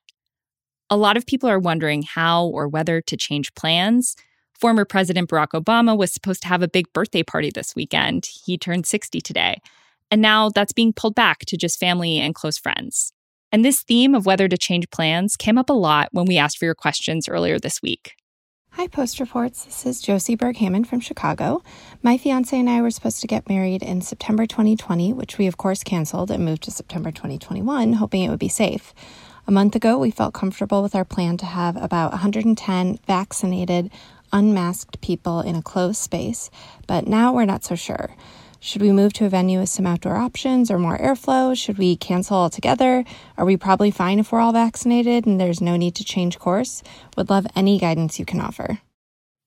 A 0.90 0.98
lot 0.98 1.16
of 1.16 1.26
people 1.26 1.50
are 1.50 1.58
wondering 1.58 2.04
how 2.04 2.46
or 2.48 2.68
whether 2.68 3.00
to 3.02 3.16
change 3.16 3.54
plans. 3.56 4.18
Former 4.60 4.84
President 4.84 5.30
Barack 5.30 5.60
Obama 5.60 5.98
was 5.98 6.12
supposed 6.14 6.42
to 6.42 6.50
have 6.50 6.62
a 6.62 6.68
big 6.68 6.92
birthday 6.92 7.24
party 7.24 7.50
this 7.50 7.76
weekend. 7.76 8.28
He 8.46 8.58
turned 8.58 8.86
60 8.86 9.22
today. 9.22 9.62
And 10.12 10.22
now 10.22 10.50
that's 10.50 10.74
being 10.74 10.92
pulled 10.92 11.16
back 11.16 11.40
to 11.46 11.58
just 11.58 11.80
family 11.80 12.20
and 12.20 12.36
close 12.36 12.58
friends. 12.58 13.14
And 13.54 13.64
this 13.64 13.84
theme 13.84 14.16
of 14.16 14.26
whether 14.26 14.50
to 14.50 14.58
change 14.58 14.90
plans 14.90 15.38
came 15.38 15.58
up 15.58 15.70
a 15.70 15.74
lot 15.74 16.10
when 16.12 16.26
we 16.26 16.38
asked 16.38 16.58
for 16.58 16.66
your 16.66 16.76
questions 16.76 17.30
earlier 17.30 17.58
this 17.58 17.82
week. 17.82 18.16
Hi, 18.78 18.88
Post 18.88 19.22
Reports. 19.22 19.64
This 19.64 19.86
is 19.86 20.02
Josie 20.02 20.36
Berg 20.36 20.58
Hammond 20.58 20.90
from 20.90 21.00
Chicago. 21.00 21.64
My 22.04 22.18
fiance 22.18 22.60
and 22.60 22.70
I 22.70 22.82
were 22.82 22.92
supposed 22.92 23.22
to 23.22 23.28
get 23.28 23.48
married 23.48 23.82
in 23.82 24.02
September 24.02 24.46
2020, 24.46 25.14
which 25.14 25.38
we, 25.38 25.48
of 25.48 25.56
course, 25.56 25.82
canceled 25.82 26.30
and 26.30 26.44
moved 26.44 26.64
to 26.64 26.72
September 26.72 27.10
2021, 27.10 27.94
hoping 27.94 28.24
it 28.24 28.30
would 28.30 28.38
be 28.38 28.50
safe. 28.50 28.94
A 29.48 29.52
month 29.52 29.78
ago, 29.78 29.98
we 29.98 30.12
felt 30.12 30.34
comfortable 30.34 30.84
with 30.84 30.94
our 30.94 31.06
plan 31.06 31.38
to 31.38 31.46
have 31.46 31.78
about 31.78 32.12
110 32.12 33.00
vaccinated, 33.08 33.92
unmasked 34.34 35.00
people 35.00 35.40
in 35.40 35.56
a 35.56 35.62
closed 35.62 36.02
space, 36.02 36.52
but 36.86 37.08
now 37.08 37.32
we're 37.32 37.46
not 37.46 37.64
so 37.64 37.76
sure. 37.76 38.14
Should 38.66 38.82
we 38.82 38.92
move 38.92 39.14
to 39.14 39.28
a 39.28 39.30
venue 39.30 39.60
with 39.60 39.70
some 39.70 39.86
outdoor 39.86 40.16
options 40.16 40.72
or 40.72 40.80
more 40.80 40.98
airflow? 40.98 41.56
Should 41.56 41.78
we 41.78 41.96
cancel 41.96 42.36
altogether? 42.36 43.06
Are 43.38 43.46
we 43.46 43.58
probably 43.58 43.92
fine 43.92 44.18
if 44.18 44.32
we're 44.32 44.40
all 44.40 44.54
vaccinated 44.54 45.28
and 45.28 45.40
there's 45.40 45.62
no 45.62 45.78
need 45.78 45.94
to 45.98 46.04
change 46.04 46.40
course? 46.40 46.82
Would 47.16 47.30
love 47.30 47.46
any 47.56 47.78
guidance 47.78 48.18
you 48.18 48.26
can 48.26 48.42
offer. 48.42 48.80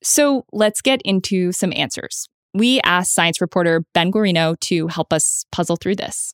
So 0.04 0.46
let's 0.52 0.80
get 0.80 1.02
into 1.04 1.50
some 1.50 1.72
answers. 1.74 2.28
We 2.54 2.80
asked 2.82 3.12
science 3.12 3.40
reporter 3.40 3.82
Ben 3.92 4.12
Guarino 4.12 4.54
to 4.60 4.86
help 4.86 5.12
us 5.12 5.44
puzzle 5.50 5.74
through 5.74 5.96
this. 5.96 6.32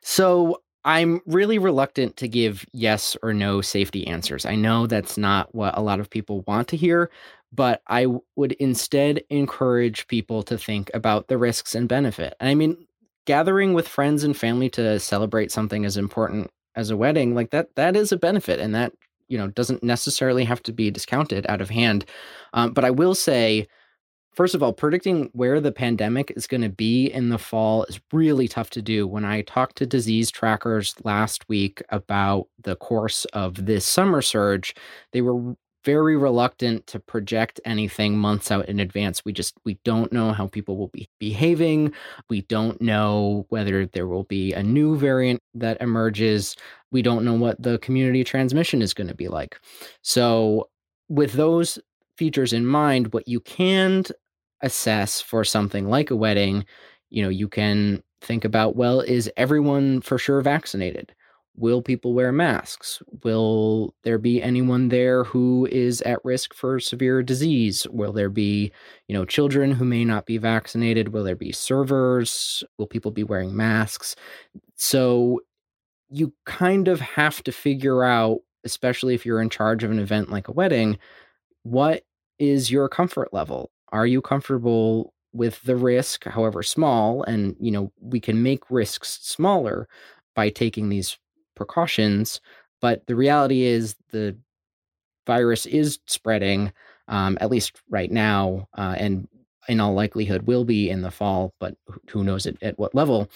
So 0.00 0.62
I'm 0.86 1.20
really 1.26 1.58
reluctant 1.58 2.16
to 2.16 2.28
give 2.28 2.64
yes 2.72 3.18
or 3.22 3.34
no 3.34 3.60
safety 3.60 4.06
answers. 4.06 4.46
I 4.46 4.54
know 4.54 4.86
that's 4.86 5.18
not 5.18 5.54
what 5.54 5.76
a 5.76 5.82
lot 5.82 6.00
of 6.00 6.08
people 6.08 6.42
want 6.46 6.68
to 6.68 6.76
hear, 6.78 7.10
but 7.52 7.82
I 7.86 8.06
would 8.36 8.52
instead 8.52 9.22
encourage 9.30 10.06
people 10.08 10.42
to 10.44 10.58
think 10.58 10.90
about 10.94 11.28
the 11.28 11.38
risks 11.38 11.74
and 11.74 11.88
benefit. 11.88 12.34
And 12.40 12.48
I 12.48 12.54
mean, 12.54 12.86
gathering 13.24 13.74
with 13.74 13.88
friends 13.88 14.24
and 14.24 14.36
family 14.36 14.68
to 14.70 14.98
celebrate 14.98 15.52
something 15.52 15.84
as 15.84 15.96
important 15.96 16.50
as 16.74 16.90
a 16.90 16.96
wedding, 16.96 17.34
like 17.34 17.50
that, 17.50 17.74
that 17.76 17.96
is 17.96 18.12
a 18.12 18.16
benefit, 18.16 18.60
and 18.60 18.74
that 18.74 18.92
you 19.28 19.38
know 19.38 19.48
doesn't 19.48 19.82
necessarily 19.82 20.44
have 20.44 20.62
to 20.64 20.72
be 20.72 20.90
discounted 20.90 21.46
out 21.48 21.60
of 21.60 21.70
hand. 21.70 22.04
Um, 22.52 22.72
but 22.72 22.84
I 22.84 22.90
will 22.90 23.14
say, 23.14 23.66
first 24.34 24.54
of 24.54 24.62
all, 24.62 24.72
predicting 24.72 25.30
where 25.32 25.60
the 25.60 25.72
pandemic 25.72 26.32
is 26.36 26.46
going 26.46 26.62
to 26.62 26.68
be 26.68 27.06
in 27.06 27.28
the 27.28 27.38
fall 27.38 27.84
is 27.84 28.00
really 28.12 28.48
tough 28.48 28.70
to 28.70 28.82
do. 28.82 29.06
When 29.06 29.24
I 29.24 29.42
talked 29.42 29.76
to 29.76 29.86
disease 29.86 30.30
trackers 30.30 30.94
last 31.04 31.48
week 31.48 31.82
about 31.88 32.48
the 32.62 32.76
course 32.76 33.24
of 33.26 33.66
this 33.66 33.86
summer 33.86 34.22
surge, 34.22 34.74
they 35.12 35.22
were 35.22 35.56
very 35.88 36.18
reluctant 36.18 36.86
to 36.86 37.00
project 37.00 37.62
anything 37.64 38.18
months 38.18 38.50
out 38.50 38.68
in 38.68 38.78
advance. 38.78 39.24
We 39.24 39.32
just 39.32 39.54
we 39.64 39.78
don't 39.84 40.12
know 40.12 40.32
how 40.32 40.46
people 40.46 40.76
will 40.76 40.88
be 40.88 41.08
behaving. 41.18 41.94
We 42.28 42.42
don't 42.42 42.78
know 42.82 43.46
whether 43.48 43.86
there 43.86 44.06
will 44.06 44.24
be 44.24 44.52
a 44.52 44.62
new 44.62 44.98
variant 44.98 45.40
that 45.54 45.80
emerges. 45.80 46.56
We 46.90 47.00
don't 47.00 47.24
know 47.24 47.32
what 47.32 47.62
the 47.62 47.78
community 47.78 48.22
transmission 48.22 48.82
is 48.82 48.92
going 48.92 49.08
to 49.08 49.14
be 49.14 49.28
like. 49.28 49.58
So 50.02 50.68
with 51.08 51.32
those 51.32 51.78
features 52.18 52.52
in 52.52 52.66
mind, 52.66 53.14
what 53.14 53.26
you 53.26 53.40
can 53.40 54.04
assess 54.60 55.22
for 55.22 55.42
something 55.42 55.88
like 55.88 56.10
a 56.10 56.16
wedding, 56.16 56.66
you 57.08 57.22
know, 57.22 57.30
you 57.30 57.48
can 57.48 58.02
think 58.20 58.44
about 58.44 58.76
well, 58.76 59.00
is 59.00 59.30
everyone 59.38 60.02
for 60.02 60.18
sure 60.18 60.42
vaccinated? 60.42 61.14
Will 61.58 61.82
people 61.82 62.14
wear 62.14 62.30
masks? 62.30 63.02
Will 63.24 63.92
there 64.04 64.18
be 64.18 64.40
anyone 64.40 64.90
there 64.90 65.24
who 65.24 65.66
is 65.72 66.00
at 66.02 66.24
risk 66.24 66.54
for 66.54 66.78
severe 66.78 67.20
disease? 67.20 67.84
Will 67.90 68.12
there 68.12 68.30
be, 68.30 68.70
you 69.08 69.14
know, 69.14 69.24
children 69.24 69.72
who 69.72 69.84
may 69.84 70.04
not 70.04 70.24
be 70.24 70.38
vaccinated? 70.38 71.08
Will 71.08 71.24
there 71.24 71.34
be 71.34 71.50
servers? 71.50 72.62
Will 72.78 72.86
people 72.86 73.10
be 73.10 73.24
wearing 73.24 73.56
masks? 73.56 74.14
So 74.76 75.40
you 76.08 76.32
kind 76.46 76.86
of 76.86 77.00
have 77.00 77.42
to 77.42 77.50
figure 77.50 78.04
out, 78.04 78.38
especially 78.64 79.14
if 79.14 79.26
you're 79.26 79.42
in 79.42 79.50
charge 79.50 79.82
of 79.82 79.90
an 79.90 79.98
event 79.98 80.30
like 80.30 80.46
a 80.46 80.52
wedding, 80.52 80.96
what 81.64 82.04
is 82.38 82.70
your 82.70 82.88
comfort 82.88 83.34
level? 83.34 83.72
Are 83.90 84.06
you 84.06 84.22
comfortable 84.22 85.12
with 85.32 85.60
the 85.62 85.76
risk, 85.76 86.24
however 86.24 86.62
small? 86.62 87.24
And, 87.24 87.56
you 87.58 87.72
know, 87.72 87.92
we 88.00 88.20
can 88.20 88.44
make 88.44 88.70
risks 88.70 89.18
smaller 89.22 89.88
by 90.36 90.50
taking 90.50 90.88
these 90.88 91.18
precautions. 91.58 92.40
But 92.80 93.06
the 93.06 93.16
reality 93.16 93.64
is 93.64 93.96
the 94.10 94.36
virus 95.26 95.66
is 95.66 95.98
spreading, 96.06 96.72
um, 97.08 97.36
at 97.40 97.50
least 97.50 97.76
right 97.90 98.10
now, 98.10 98.68
uh, 98.76 98.94
and 98.96 99.28
in 99.68 99.80
all 99.80 99.92
likelihood 99.92 100.46
will 100.46 100.64
be 100.64 100.88
in 100.88 101.02
the 101.02 101.10
fall, 101.10 101.52
but 101.60 101.76
who 102.08 102.24
knows 102.24 102.46
at, 102.46 102.62
at 102.62 102.78
what 102.78 102.94
level. 102.94 103.28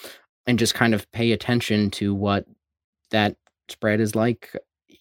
And 0.47 0.59
just 0.59 0.73
kind 0.73 0.93
of 0.93 1.09
pay 1.11 1.31
attention 1.31 1.91
to 1.91 2.13
what 2.13 2.45
that 3.11 3.37
spread 3.69 4.01
is 4.01 4.15
like 4.15 4.51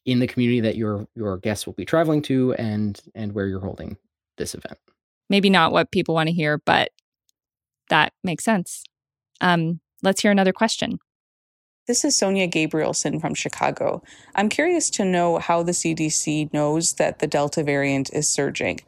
in 0.04 0.20
the 0.20 0.26
community 0.26 0.60
that 0.60 0.76
your 0.76 1.06
your 1.14 1.38
guests 1.38 1.66
will 1.66 1.72
be 1.72 1.84
traveling 1.84 2.22
to 2.22 2.54
and 2.54 3.00
and 3.14 3.32
where 3.32 3.46
you're 3.46 3.60
holding 3.60 3.96
this 4.36 4.54
event. 4.54 4.78
Maybe 5.28 5.50
not 5.50 5.72
what 5.72 5.90
people 5.90 6.14
want 6.14 6.28
to 6.28 6.34
hear, 6.34 6.58
but 6.58 6.90
that 7.88 8.12
makes 8.22 8.44
sense. 8.44 8.84
Um, 9.40 9.80
let's 10.02 10.20
hear 10.20 10.30
another 10.30 10.52
question. 10.52 10.98
This 11.88 12.04
is 12.04 12.14
Sonia 12.16 12.46
Gabrielson 12.46 13.20
from 13.20 13.34
Chicago. 13.34 14.04
I'm 14.36 14.48
curious 14.48 14.88
to 14.90 15.04
know 15.04 15.38
how 15.38 15.64
the 15.64 15.72
CDC 15.72 16.52
knows 16.52 16.92
that 16.92 17.18
the 17.18 17.26
Delta 17.26 17.64
variant 17.64 18.08
is 18.12 18.28
surging. 18.28 18.78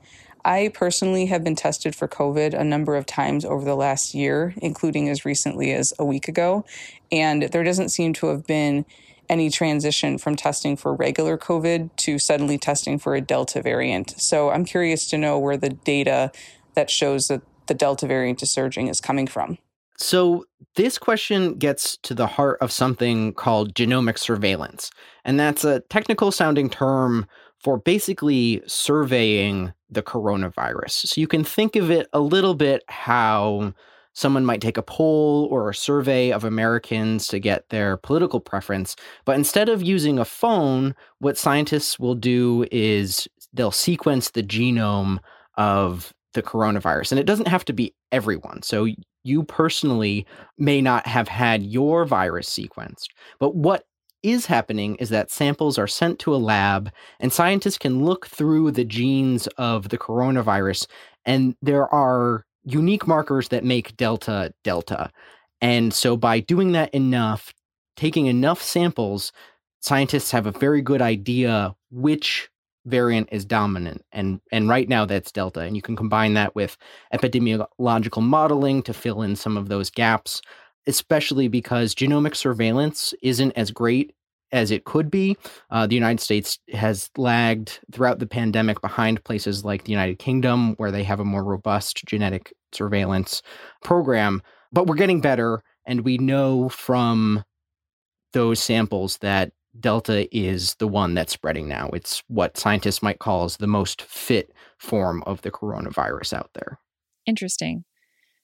I 0.44 0.70
personally 0.72 1.26
have 1.26 1.42
been 1.42 1.56
tested 1.56 1.96
for 1.96 2.06
COVID 2.06 2.54
a 2.54 2.62
number 2.62 2.94
of 2.94 3.04
times 3.04 3.44
over 3.44 3.64
the 3.64 3.74
last 3.74 4.14
year, 4.14 4.54
including 4.58 5.08
as 5.08 5.24
recently 5.24 5.72
as 5.72 5.92
a 5.98 6.04
week 6.04 6.28
ago, 6.28 6.64
and 7.10 7.42
there 7.42 7.64
doesn't 7.64 7.88
seem 7.88 8.12
to 8.12 8.28
have 8.28 8.46
been 8.46 8.86
any 9.28 9.50
transition 9.50 10.16
from 10.16 10.36
testing 10.36 10.76
for 10.76 10.94
regular 10.94 11.36
COVID 11.36 11.96
to 11.96 12.20
suddenly 12.20 12.58
testing 12.58 13.00
for 13.00 13.16
a 13.16 13.20
Delta 13.20 13.60
variant. 13.60 14.14
So 14.20 14.50
I'm 14.50 14.64
curious 14.64 15.08
to 15.08 15.18
know 15.18 15.36
where 15.36 15.56
the 15.56 15.70
data 15.70 16.30
that 16.74 16.90
shows 16.90 17.26
that 17.26 17.42
the 17.66 17.74
Delta 17.74 18.06
variant 18.06 18.40
is 18.40 18.52
surging 18.52 18.86
is 18.86 19.00
coming 19.00 19.26
from. 19.26 19.58
So, 19.98 20.44
this 20.76 20.98
question 20.98 21.54
gets 21.54 21.96
to 21.98 22.14
the 22.14 22.26
heart 22.26 22.58
of 22.60 22.72
something 22.72 23.32
called 23.34 23.74
genomic 23.74 24.18
surveillance. 24.18 24.90
And 25.24 25.38
that's 25.38 25.64
a 25.64 25.80
technical 25.88 26.32
sounding 26.32 26.68
term 26.68 27.26
for 27.60 27.78
basically 27.78 28.60
surveying 28.66 29.72
the 29.88 30.02
coronavirus. 30.02 31.06
So, 31.06 31.20
you 31.20 31.28
can 31.28 31.44
think 31.44 31.76
of 31.76 31.90
it 31.90 32.08
a 32.12 32.20
little 32.20 32.54
bit 32.54 32.82
how 32.88 33.72
someone 34.14 34.44
might 34.44 34.60
take 34.60 34.76
a 34.76 34.82
poll 34.82 35.48
or 35.50 35.68
a 35.68 35.74
survey 35.74 36.32
of 36.32 36.44
Americans 36.44 37.26
to 37.28 37.38
get 37.38 37.68
their 37.68 37.96
political 37.96 38.40
preference. 38.40 38.96
But 39.24 39.36
instead 39.36 39.68
of 39.68 39.82
using 39.82 40.18
a 40.18 40.24
phone, 40.24 40.94
what 41.18 41.36
scientists 41.36 41.98
will 41.98 42.14
do 42.14 42.64
is 42.70 43.28
they'll 43.52 43.70
sequence 43.70 44.30
the 44.30 44.42
genome 44.42 45.18
of 45.56 46.14
the 46.32 46.42
coronavirus. 46.42 47.12
And 47.12 47.18
it 47.18 47.26
doesn't 47.26 47.48
have 47.48 47.64
to 47.66 47.72
be 47.72 47.94
everyone. 48.12 48.62
So 48.62 48.88
you 49.24 49.42
personally 49.42 50.26
may 50.58 50.80
not 50.80 51.06
have 51.06 51.28
had 51.28 51.62
your 51.62 52.04
virus 52.04 52.48
sequenced. 52.48 53.08
But 53.40 53.56
what 53.56 53.84
is 54.22 54.46
happening 54.46 54.96
is 54.96 55.10
that 55.10 55.30
samples 55.30 55.78
are 55.78 55.86
sent 55.86 56.18
to 56.18 56.34
a 56.34 56.36
lab 56.36 56.90
and 57.20 57.32
scientists 57.32 57.78
can 57.78 58.04
look 58.04 58.26
through 58.26 58.70
the 58.70 58.84
genes 58.84 59.46
of 59.58 59.90
the 59.90 59.98
coronavirus 59.98 60.86
and 61.26 61.54
there 61.60 61.92
are 61.92 62.44
unique 62.64 63.06
markers 63.06 63.48
that 63.48 63.64
make 63.64 63.96
delta 63.96 64.52
delta. 64.62 65.10
And 65.60 65.92
so 65.92 66.16
by 66.16 66.40
doing 66.40 66.72
that 66.72 66.92
enough, 66.94 67.52
taking 67.96 68.26
enough 68.26 68.62
samples, 68.62 69.32
scientists 69.80 70.30
have 70.30 70.46
a 70.46 70.52
very 70.52 70.80
good 70.80 71.02
idea 71.02 71.74
which 71.90 72.48
variant 72.86 73.28
is 73.32 73.44
dominant 73.44 74.04
and 74.12 74.40
and 74.52 74.68
right 74.68 74.88
now 74.88 75.06
that's 75.06 75.32
delta 75.32 75.60
and 75.60 75.74
you 75.74 75.82
can 75.82 75.96
combine 75.96 76.34
that 76.34 76.54
with 76.54 76.76
epidemiological 77.12 78.22
modeling 78.22 78.82
to 78.82 78.92
fill 78.92 79.22
in 79.22 79.34
some 79.34 79.56
of 79.56 79.68
those 79.68 79.90
gaps 79.90 80.42
especially 80.86 81.48
because 81.48 81.94
genomic 81.94 82.36
surveillance 82.36 83.14
isn't 83.22 83.52
as 83.52 83.70
great 83.70 84.14
as 84.52 84.70
it 84.70 84.84
could 84.84 85.10
be. 85.10 85.36
Uh, 85.70 85.86
the 85.86 85.94
united 85.94 86.20
states 86.20 86.58
has 86.72 87.10
lagged 87.16 87.80
throughout 87.90 88.18
the 88.18 88.26
pandemic 88.26 88.80
behind 88.82 89.24
places 89.24 89.64
like 89.64 89.84
the 89.84 89.92
united 89.92 90.18
kingdom 90.18 90.74
where 90.74 90.90
they 90.90 91.02
have 91.02 91.20
a 91.20 91.24
more 91.24 91.44
robust 91.44 92.04
genetic 92.06 92.52
surveillance 92.72 93.42
program 93.82 94.42
but 94.72 94.86
we're 94.86 94.94
getting 94.94 95.20
better 95.20 95.62
and 95.86 96.02
we 96.02 96.18
know 96.18 96.68
from 96.68 97.44
those 98.32 98.60
samples 98.60 99.18
that 99.18 99.52
Delta 99.78 100.28
is 100.36 100.74
the 100.76 100.88
one 100.88 101.14
that's 101.14 101.32
spreading 101.32 101.68
now. 101.68 101.90
It's 101.92 102.22
what 102.28 102.56
scientists 102.56 103.02
might 103.02 103.18
call 103.18 103.44
as 103.44 103.56
the 103.56 103.66
most 103.66 104.02
fit 104.02 104.52
form 104.78 105.22
of 105.26 105.42
the 105.42 105.50
coronavirus 105.50 106.32
out 106.32 106.50
there. 106.54 106.78
Interesting. 107.26 107.84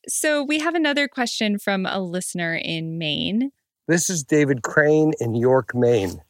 So 0.09 0.43
we 0.43 0.59
have 0.61 0.75
another 0.75 1.09
question 1.09 1.59
from 1.59 1.87
a 1.87 2.01
listener 2.01 2.55
in 2.55 2.99
Maine. 2.99 3.53
This 3.87 4.09
is 4.09 4.23
David 4.23 4.63
Crane 4.63 5.13
in 5.21 5.35
York, 5.35 5.75
Maine. 5.75 6.23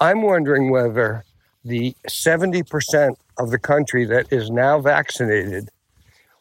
I'm 0.00 0.22
wondering 0.22 0.70
whether 0.70 1.24
the 1.64 1.94
70% 2.08 3.14
of 3.38 3.50
the 3.50 3.58
country 3.58 4.04
that 4.06 4.32
is 4.32 4.50
now 4.50 4.80
vaccinated, 4.80 5.68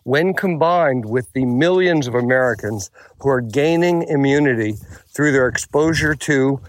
when 0.04 0.34
combined 0.34 1.06
with 1.06 1.32
the 1.34 1.46
millions 1.46 2.08
of 2.08 2.16
Americans 2.16 2.90
who 3.20 3.30
are 3.30 3.42
gaining 3.42 4.04
immunity 4.04 4.74
through 5.14 5.32
their 5.32 5.48
exposure 5.48 6.16
to 6.16 6.60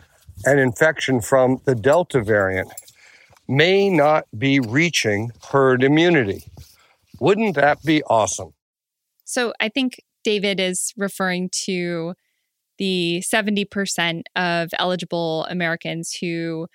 an 0.44 0.58
infection 0.58 1.20
from 1.20 1.60
the 1.64 1.74
Delta 1.74 2.22
variant 2.22 2.72
may 3.48 3.90
not 3.90 4.26
be 4.36 4.60
reaching 4.60 5.30
herd 5.50 5.82
immunity. 5.82 6.44
Wouldn't 7.20 7.54
that 7.56 7.82
be 7.82 8.02
awesome? 8.04 8.54
So 9.24 9.52
I 9.60 9.68
think 9.68 10.00
David 10.24 10.60
is 10.60 10.92
referring 10.96 11.50
to 11.64 12.14
the 12.78 13.22
70% 13.24 14.22
of 14.34 14.70
eligible 14.78 15.44
Americans 15.46 16.16
who 16.20 16.66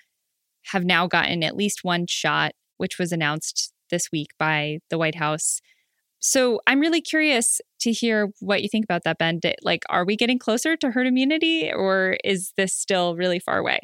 have 0.72 0.84
now 0.84 1.06
gotten 1.06 1.42
at 1.42 1.56
least 1.56 1.84
one 1.84 2.06
shot, 2.06 2.52
which 2.76 2.98
was 2.98 3.12
announced 3.12 3.72
this 3.90 4.10
week 4.12 4.28
by 4.38 4.78
the 4.90 4.98
White 4.98 5.16
House. 5.16 5.60
So 6.20 6.60
I'm 6.66 6.80
really 6.80 7.00
curious 7.00 7.60
to 7.80 7.92
hear 7.92 8.30
what 8.40 8.62
you 8.62 8.68
think 8.68 8.84
about 8.84 9.04
that, 9.04 9.18
Ben. 9.18 9.40
Like, 9.62 9.84
are 9.88 10.04
we 10.04 10.16
getting 10.16 10.38
closer 10.38 10.76
to 10.76 10.90
herd 10.90 11.06
immunity 11.06 11.72
or 11.72 12.16
is 12.24 12.52
this 12.56 12.74
still 12.74 13.14
really 13.16 13.38
far 13.38 13.58
away? 13.58 13.80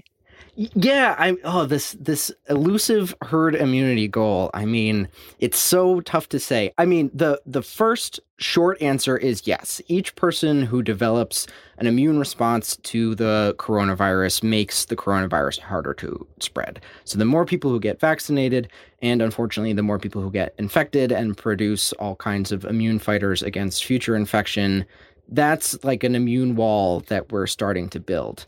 Yeah, 0.56 1.16
I 1.18 1.36
oh 1.42 1.66
this 1.66 1.96
this 1.98 2.30
elusive 2.48 3.12
herd 3.22 3.56
immunity 3.56 4.06
goal. 4.06 4.50
I 4.54 4.64
mean, 4.64 5.08
it's 5.40 5.58
so 5.58 6.00
tough 6.02 6.28
to 6.28 6.38
say. 6.38 6.72
I 6.78 6.84
mean, 6.84 7.10
the 7.12 7.40
the 7.44 7.62
first 7.62 8.20
short 8.38 8.80
answer 8.80 9.16
is 9.16 9.48
yes. 9.48 9.80
Each 9.88 10.14
person 10.14 10.62
who 10.62 10.80
develops 10.80 11.48
an 11.78 11.88
immune 11.88 12.20
response 12.20 12.76
to 12.76 13.16
the 13.16 13.56
coronavirus 13.58 14.44
makes 14.44 14.84
the 14.84 14.94
coronavirus 14.94 15.58
harder 15.58 15.94
to 15.94 16.24
spread. 16.38 16.80
So 17.04 17.18
the 17.18 17.24
more 17.24 17.44
people 17.44 17.70
who 17.70 17.80
get 17.80 17.98
vaccinated 17.98 18.68
and 19.02 19.22
unfortunately 19.22 19.72
the 19.72 19.82
more 19.82 19.98
people 19.98 20.22
who 20.22 20.30
get 20.30 20.54
infected 20.58 21.10
and 21.10 21.36
produce 21.36 21.92
all 21.94 22.14
kinds 22.16 22.52
of 22.52 22.64
immune 22.64 23.00
fighters 23.00 23.42
against 23.42 23.84
future 23.84 24.14
infection, 24.14 24.84
that's 25.28 25.82
like 25.82 26.04
an 26.04 26.14
immune 26.14 26.54
wall 26.54 27.00
that 27.08 27.32
we're 27.32 27.46
starting 27.46 27.88
to 27.88 27.98
build 27.98 28.46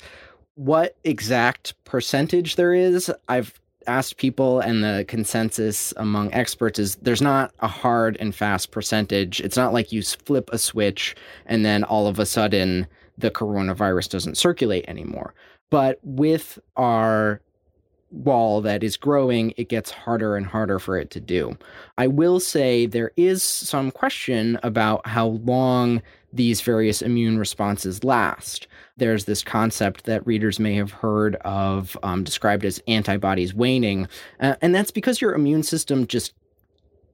what 0.56 0.96
exact 1.04 1.74
percentage 1.84 2.56
there 2.56 2.74
is, 2.74 3.10
I've 3.28 3.58
asked 3.86 4.16
people, 4.16 4.58
and 4.60 4.82
the 4.82 5.04
consensus 5.06 5.94
among 5.96 6.32
experts 6.34 6.78
is 6.78 6.96
there's 6.96 7.22
not 7.22 7.52
a 7.60 7.68
hard 7.68 8.16
and 8.18 8.34
fast 8.34 8.72
percentage. 8.72 9.40
It's 9.40 9.56
not 9.56 9.72
like 9.72 9.92
you 9.92 10.02
flip 10.02 10.50
a 10.52 10.58
switch 10.58 11.14
and 11.46 11.64
then 11.64 11.84
all 11.84 12.08
of 12.08 12.18
a 12.18 12.26
sudden 12.26 12.86
the 13.16 13.30
coronavirus 13.30 14.10
doesn't 14.10 14.36
circulate 14.36 14.84
anymore. 14.88 15.34
But 15.70 16.00
with 16.02 16.58
our 16.76 17.40
wall 18.10 18.60
that 18.62 18.82
is 18.82 18.96
growing, 18.96 19.52
it 19.56 19.68
gets 19.68 19.90
harder 19.90 20.36
and 20.36 20.46
harder 20.46 20.78
for 20.78 20.96
it 20.96 21.10
to 21.10 21.20
do. 21.20 21.56
I 21.98 22.06
will 22.06 22.40
say 22.40 22.86
there 22.86 23.12
is 23.16 23.42
some 23.42 23.90
question 23.90 24.58
about 24.62 25.06
how 25.06 25.28
long 25.28 26.02
these 26.36 26.60
various 26.60 27.02
immune 27.02 27.38
responses 27.38 28.04
last. 28.04 28.66
There's 28.96 29.24
this 29.24 29.42
concept 29.42 30.04
that 30.04 30.26
readers 30.26 30.58
may 30.58 30.74
have 30.74 30.90
heard 30.90 31.36
of 31.36 31.96
um, 32.02 32.24
described 32.24 32.64
as 32.64 32.82
antibodies 32.88 33.54
waning, 33.54 34.08
uh, 34.40 34.56
and 34.62 34.74
that's 34.74 34.90
because 34.90 35.20
your 35.20 35.34
immune 35.34 35.62
system 35.62 36.06
just 36.06 36.32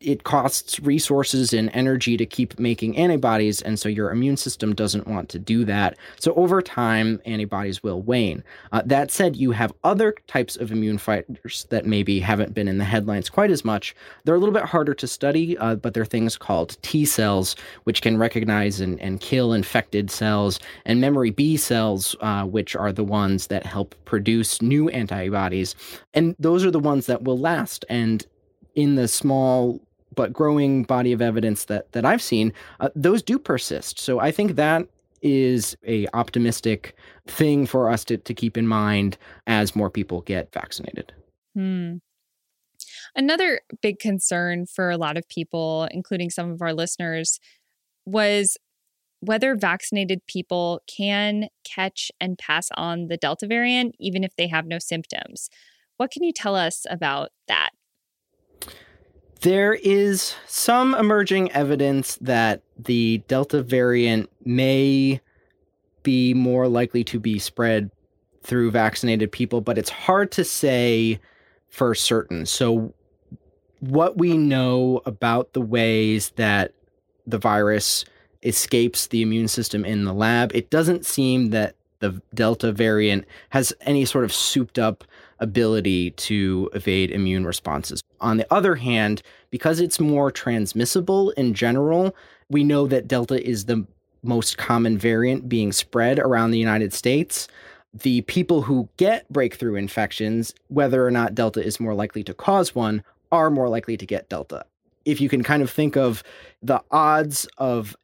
it 0.02 0.24
costs 0.24 0.80
resources 0.80 1.52
and 1.52 1.70
energy 1.72 2.16
to 2.16 2.26
keep 2.26 2.58
making 2.58 2.96
antibodies, 2.96 3.62
and 3.62 3.78
so 3.78 3.88
your 3.88 4.10
immune 4.10 4.36
system 4.36 4.74
doesn't 4.74 5.06
want 5.06 5.28
to 5.30 5.38
do 5.38 5.64
that. 5.64 5.96
So 6.18 6.34
over 6.34 6.60
time, 6.62 7.20
antibodies 7.24 7.82
will 7.82 8.02
wane. 8.02 8.42
Uh, 8.72 8.82
that 8.86 9.10
said, 9.10 9.36
you 9.36 9.52
have 9.52 9.72
other 9.84 10.14
types 10.26 10.56
of 10.56 10.72
immune 10.72 10.98
fighters 10.98 11.66
that 11.70 11.86
maybe 11.86 12.20
haven't 12.20 12.54
been 12.54 12.68
in 12.68 12.78
the 12.78 12.84
headlines 12.84 13.30
quite 13.30 13.50
as 13.50 13.64
much. 13.64 13.94
They're 14.24 14.34
a 14.34 14.38
little 14.38 14.54
bit 14.54 14.64
harder 14.64 14.94
to 14.94 15.06
study, 15.06 15.56
uh, 15.58 15.76
but 15.76 15.94
they're 15.94 16.04
things 16.04 16.36
called 16.36 16.76
T 16.82 17.04
cells, 17.04 17.56
which 17.84 18.02
can 18.02 18.18
recognize 18.18 18.80
and, 18.80 19.00
and 19.00 19.20
kill 19.20 19.52
infected 19.52 20.10
cells, 20.10 20.60
and 20.84 21.00
memory 21.00 21.30
B 21.30 21.56
cells, 21.56 22.16
uh, 22.20 22.44
which 22.44 22.76
are 22.76 22.92
the 22.92 23.04
ones 23.04 23.46
that 23.46 23.64
help 23.64 23.94
produce 24.04 24.60
new 24.60 24.88
antibodies. 24.90 25.74
And 26.14 26.34
those 26.38 26.64
are 26.64 26.70
the 26.70 26.78
ones 26.78 27.06
that 27.06 27.22
will 27.22 27.38
last. 27.38 27.84
And 27.88 28.26
in 28.74 28.94
the 28.94 29.08
small 29.08 29.80
but 30.14 30.32
growing 30.32 30.84
body 30.84 31.12
of 31.12 31.22
evidence 31.22 31.64
that 31.64 31.92
that 31.92 32.04
I've 32.04 32.22
seen, 32.22 32.52
uh, 32.80 32.90
those 32.94 33.22
do 33.22 33.38
persist. 33.38 33.98
So 33.98 34.20
I 34.20 34.30
think 34.30 34.56
that 34.56 34.86
is 35.22 35.76
a 35.86 36.06
optimistic 36.14 36.96
thing 37.26 37.64
for 37.66 37.88
us 37.88 38.04
to, 38.04 38.16
to 38.16 38.34
keep 38.34 38.56
in 38.56 38.66
mind 38.66 39.16
as 39.46 39.76
more 39.76 39.88
people 39.88 40.20
get 40.22 40.52
vaccinated. 40.52 41.12
Hmm. 41.54 41.96
Another 43.14 43.60
big 43.82 43.98
concern 43.98 44.66
for 44.66 44.90
a 44.90 44.96
lot 44.96 45.16
of 45.16 45.28
people, 45.28 45.88
including 45.90 46.30
some 46.30 46.50
of 46.50 46.62
our 46.62 46.72
listeners, 46.72 47.38
was 48.04 48.56
whether 49.20 49.54
vaccinated 49.54 50.26
people 50.26 50.80
can 50.88 51.48
catch 51.64 52.10
and 52.20 52.38
pass 52.38 52.68
on 52.74 53.06
the 53.06 53.16
Delta 53.16 53.46
variant, 53.46 53.94
even 54.00 54.24
if 54.24 54.34
they 54.36 54.48
have 54.48 54.66
no 54.66 54.78
symptoms. 54.80 55.48
What 55.96 56.10
can 56.10 56.24
you 56.24 56.32
tell 56.32 56.56
us 56.56 56.86
about 56.90 57.30
that? 57.46 57.70
There 59.42 59.74
is 59.74 60.36
some 60.46 60.94
emerging 60.94 61.50
evidence 61.50 62.16
that 62.20 62.62
the 62.78 63.18
Delta 63.26 63.60
variant 63.60 64.30
may 64.44 65.20
be 66.04 66.32
more 66.32 66.68
likely 66.68 67.02
to 67.04 67.18
be 67.18 67.40
spread 67.40 67.90
through 68.44 68.70
vaccinated 68.70 69.32
people, 69.32 69.60
but 69.60 69.78
it's 69.78 69.90
hard 69.90 70.30
to 70.32 70.44
say 70.44 71.20
for 71.68 71.92
certain. 71.92 72.46
So, 72.46 72.94
what 73.80 74.16
we 74.16 74.36
know 74.36 75.02
about 75.06 75.54
the 75.54 75.60
ways 75.60 76.30
that 76.36 76.72
the 77.26 77.38
virus 77.38 78.04
escapes 78.44 79.08
the 79.08 79.22
immune 79.22 79.48
system 79.48 79.84
in 79.84 80.04
the 80.04 80.14
lab, 80.14 80.54
it 80.54 80.70
doesn't 80.70 81.04
seem 81.04 81.50
that 81.50 81.74
the 81.98 82.22
Delta 82.32 82.70
variant 82.70 83.24
has 83.50 83.72
any 83.80 84.04
sort 84.04 84.24
of 84.24 84.32
souped 84.32 84.78
up 84.78 85.02
ability 85.42 86.12
to 86.12 86.70
evade 86.72 87.10
immune 87.10 87.44
responses. 87.44 88.00
On 88.20 88.38
the 88.38 88.46
other 88.50 88.76
hand, 88.76 89.20
because 89.50 89.80
it's 89.80 90.00
more 90.00 90.30
transmissible 90.30 91.30
in 91.32 91.52
general, 91.52 92.14
we 92.48 92.64
know 92.64 92.86
that 92.86 93.08
Delta 93.08 93.44
is 93.44 93.66
the 93.66 93.84
most 94.22 94.56
common 94.56 94.96
variant 94.96 95.48
being 95.48 95.72
spread 95.72 96.18
around 96.18 96.52
the 96.52 96.58
United 96.58 96.92
States. 96.94 97.48
The 97.92 98.22
people 98.22 98.62
who 98.62 98.88
get 98.96 99.30
breakthrough 99.30 99.74
infections, 99.74 100.54
whether 100.68 101.04
or 101.04 101.10
not 101.10 101.34
Delta 101.34 101.62
is 101.62 101.80
more 101.80 101.94
likely 101.94 102.22
to 102.24 102.32
cause 102.32 102.74
one, 102.74 103.02
are 103.32 103.50
more 103.50 103.68
likely 103.68 103.96
to 103.96 104.06
get 104.06 104.28
Delta. 104.28 104.64
If 105.04 105.20
you 105.20 105.28
can 105.28 105.42
kind 105.42 105.62
of 105.62 105.70
think 105.70 105.96
of 105.96 106.22
the 106.62 106.80
odds 106.92 107.48
of 107.58 107.96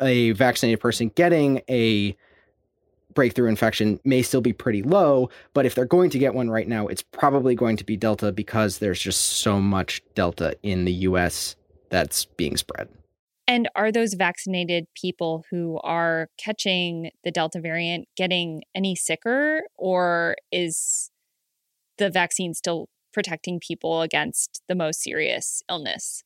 a 0.00 0.30
vaccinated 0.32 0.80
person 0.80 1.10
getting 1.16 1.62
a 1.68 2.16
breakthrough 3.16 3.48
infection 3.48 3.98
may 4.04 4.22
still 4.22 4.40
be 4.40 4.52
pretty 4.52 4.82
low, 4.82 5.28
but 5.54 5.66
if 5.66 5.74
they're 5.74 5.84
going 5.84 6.10
to 6.10 6.18
get 6.20 6.34
one 6.34 6.48
right 6.48 6.68
now, 6.68 6.86
it's 6.86 7.02
probably 7.02 7.56
going 7.56 7.76
to 7.78 7.84
be 7.84 7.96
Delta 7.96 8.30
because 8.30 8.78
there's 8.78 9.00
just 9.00 9.20
so 9.20 9.60
much 9.60 10.00
Delta 10.14 10.56
in 10.62 10.84
the 10.84 10.92
US 10.92 11.56
that's 11.90 12.26
being 12.26 12.56
spread. 12.56 12.88
And 13.48 13.68
are 13.76 13.92
those 13.92 14.14
vaccinated 14.14 14.86
people 14.94 15.44
who 15.50 15.78
are 15.82 16.28
catching 16.38 17.10
the 17.24 17.30
Delta 17.30 17.60
variant 17.60 18.08
getting 18.16 18.62
any 18.74 18.94
sicker, 18.94 19.62
or 19.76 20.36
is 20.52 21.10
the 21.98 22.10
vaccine 22.10 22.54
still 22.54 22.88
protecting 23.12 23.60
people 23.60 24.02
against 24.02 24.62
the 24.68 24.74
most 24.74 25.00
serious 25.00 25.62
illness? 25.70 26.22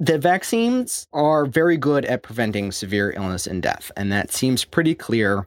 The 0.00 0.18
vaccines 0.18 1.06
are 1.12 1.46
very 1.46 1.76
good 1.76 2.04
at 2.06 2.22
preventing 2.22 2.72
severe 2.72 3.12
illness 3.12 3.46
and 3.46 3.62
death, 3.62 3.92
and 3.96 4.10
that 4.10 4.32
seems 4.32 4.64
pretty 4.64 4.94
clear 4.94 5.46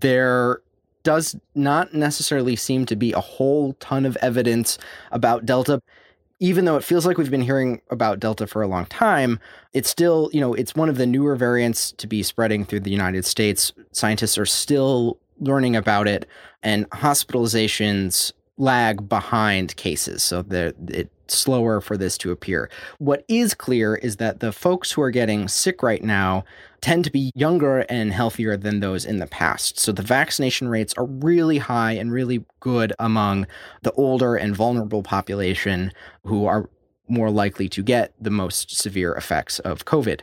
there 0.00 0.60
does 1.02 1.36
not 1.54 1.94
necessarily 1.94 2.56
seem 2.56 2.84
to 2.86 2.96
be 2.96 3.12
a 3.12 3.20
whole 3.20 3.74
ton 3.74 4.04
of 4.04 4.16
evidence 4.20 4.78
about 5.12 5.46
Delta. 5.46 5.80
Even 6.40 6.64
though 6.64 6.76
it 6.76 6.84
feels 6.84 7.04
like 7.04 7.18
we've 7.18 7.30
been 7.30 7.42
hearing 7.42 7.82
about 7.90 8.18
Delta 8.18 8.46
for 8.46 8.62
a 8.62 8.66
long 8.66 8.86
time, 8.86 9.38
it's 9.72 9.90
still, 9.90 10.30
you 10.32 10.40
know, 10.40 10.54
it's 10.54 10.74
one 10.74 10.88
of 10.88 10.96
the 10.96 11.06
newer 11.06 11.36
variants 11.36 11.92
to 11.92 12.06
be 12.06 12.22
spreading 12.22 12.64
through 12.64 12.80
the 12.80 12.90
United 12.90 13.24
States. 13.24 13.72
Scientists 13.92 14.38
are 14.38 14.46
still 14.46 15.18
learning 15.38 15.76
about 15.76 16.06
it, 16.06 16.26
and 16.62 16.88
hospitalizations 16.90 18.32
lag 18.60 19.08
behind 19.08 19.74
cases. 19.76 20.22
So 20.22 20.44
it's 20.50 21.10
slower 21.26 21.80
for 21.80 21.96
this 21.96 22.18
to 22.18 22.30
appear. 22.30 22.70
What 22.98 23.24
is 23.26 23.54
clear 23.54 23.96
is 23.96 24.16
that 24.16 24.40
the 24.40 24.52
folks 24.52 24.92
who 24.92 25.00
are 25.02 25.10
getting 25.10 25.48
sick 25.48 25.82
right 25.82 26.04
now 26.04 26.44
tend 26.80 27.04
to 27.04 27.10
be 27.10 27.32
younger 27.34 27.80
and 27.88 28.12
healthier 28.12 28.56
than 28.56 28.80
those 28.80 29.04
in 29.04 29.18
the 29.18 29.26
past. 29.26 29.78
So 29.78 29.92
the 29.92 30.02
vaccination 30.02 30.68
rates 30.68 30.94
are 30.94 31.06
really 31.06 31.58
high 31.58 31.92
and 31.92 32.12
really 32.12 32.44
good 32.60 32.92
among 32.98 33.46
the 33.82 33.92
older 33.92 34.36
and 34.36 34.54
vulnerable 34.54 35.02
population 35.02 35.92
who 36.24 36.46
are 36.46 36.68
more 37.10 37.30
likely 37.30 37.68
to 37.68 37.82
get 37.82 38.12
the 38.20 38.30
most 38.30 38.76
severe 38.76 39.12
effects 39.14 39.58
of 39.60 39.84
COVID. 39.84 40.20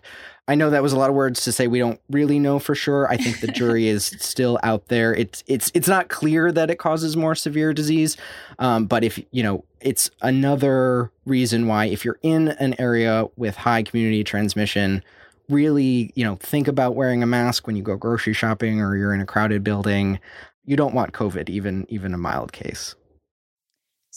I 0.50 0.56
know 0.56 0.70
that 0.70 0.82
was 0.82 0.94
a 0.94 0.98
lot 0.98 1.10
of 1.10 1.16
words 1.16 1.44
to 1.44 1.52
say 1.52 1.68
we 1.68 1.80
don't 1.80 2.00
really 2.10 2.40
know 2.40 2.58
for 2.58 2.74
sure. 2.74 3.10
I 3.10 3.18
think 3.18 3.42
the 3.42 3.48
jury 3.48 3.88
is 3.88 4.06
still 4.20 4.58
out 4.64 4.88
there. 4.88 5.14
It's 5.14 5.44
it's 5.48 5.70
it's 5.74 5.90
not 5.90 6.08
clear 6.08 6.52
that 6.54 6.70
it 6.70 6.78
causes 6.78 7.18
more 7.18 7.36
severe 7.36 7.74
disease, 7.74 8.16
um, 8.60 8.86
but 8.86 9.04
if 9.04 9.20
you 9.32 9.44
know, 9.44 9.66
it's 9.82 10.10
another 10.22 11.12
reason 11.26 11.68
why 11.68 11.86
if 11.86 12.06
you're 12.06 12.20
in 12.24 12.50
an 12.60 12.80
area 12.80 13.26
with 13.36 13.58
high 13.58 13.84
community 13.84 14.24
transmission, 14.24 15.04
really 15.50 16.14
you 16.16 16.24
know 16.24 16.36
think 16.38 16.70
about 16.70 16.96
wearing 16.96 17.24
a 17.24 17.28
mask 17.28 17.68
when 17.68 17.76
you 17.76 17.84
go 17.84 17.98
grocery 17.98 18.34
shopping 18.34 18.80
or 18.80 18.96
you're 18.96 19.14
in 19.14 19.22
a 19.22 19.26
crowded 19.26 19.66
building. 19.66 20.18
You 20.66 20.78
don't 20.78 20.94
want 20.94 21.12
COVID, 21.12 21.50
even 21.50 21.86
even 21.90 22.14
a 22.14 22.18
mild 22.18 22.54
case. 22.54 22.96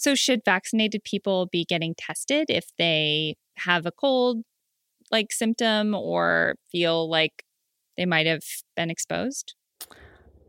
So, 0.01 0.15
should 0.15 0.41
vaccinated 0.47 1.05
people 1.05 1.45
be 1.45 1.67
getting 1.67 1.95
tested 1.95 2.47
if 2.49 2.65
they 2.79 3.37
have 3.59 3.85
a 3.85 3.93
cold 3.93 4.45
like 5.11 5.31
symptom 5.31 5.95
or 5.95 6.55
feel 6.73 7.11
like 7.11 7.45
they 7.99 8.07
might 8.07 8.27
have 8.27 8.43
been 8.75 8.89
exposed? 8.89 9.53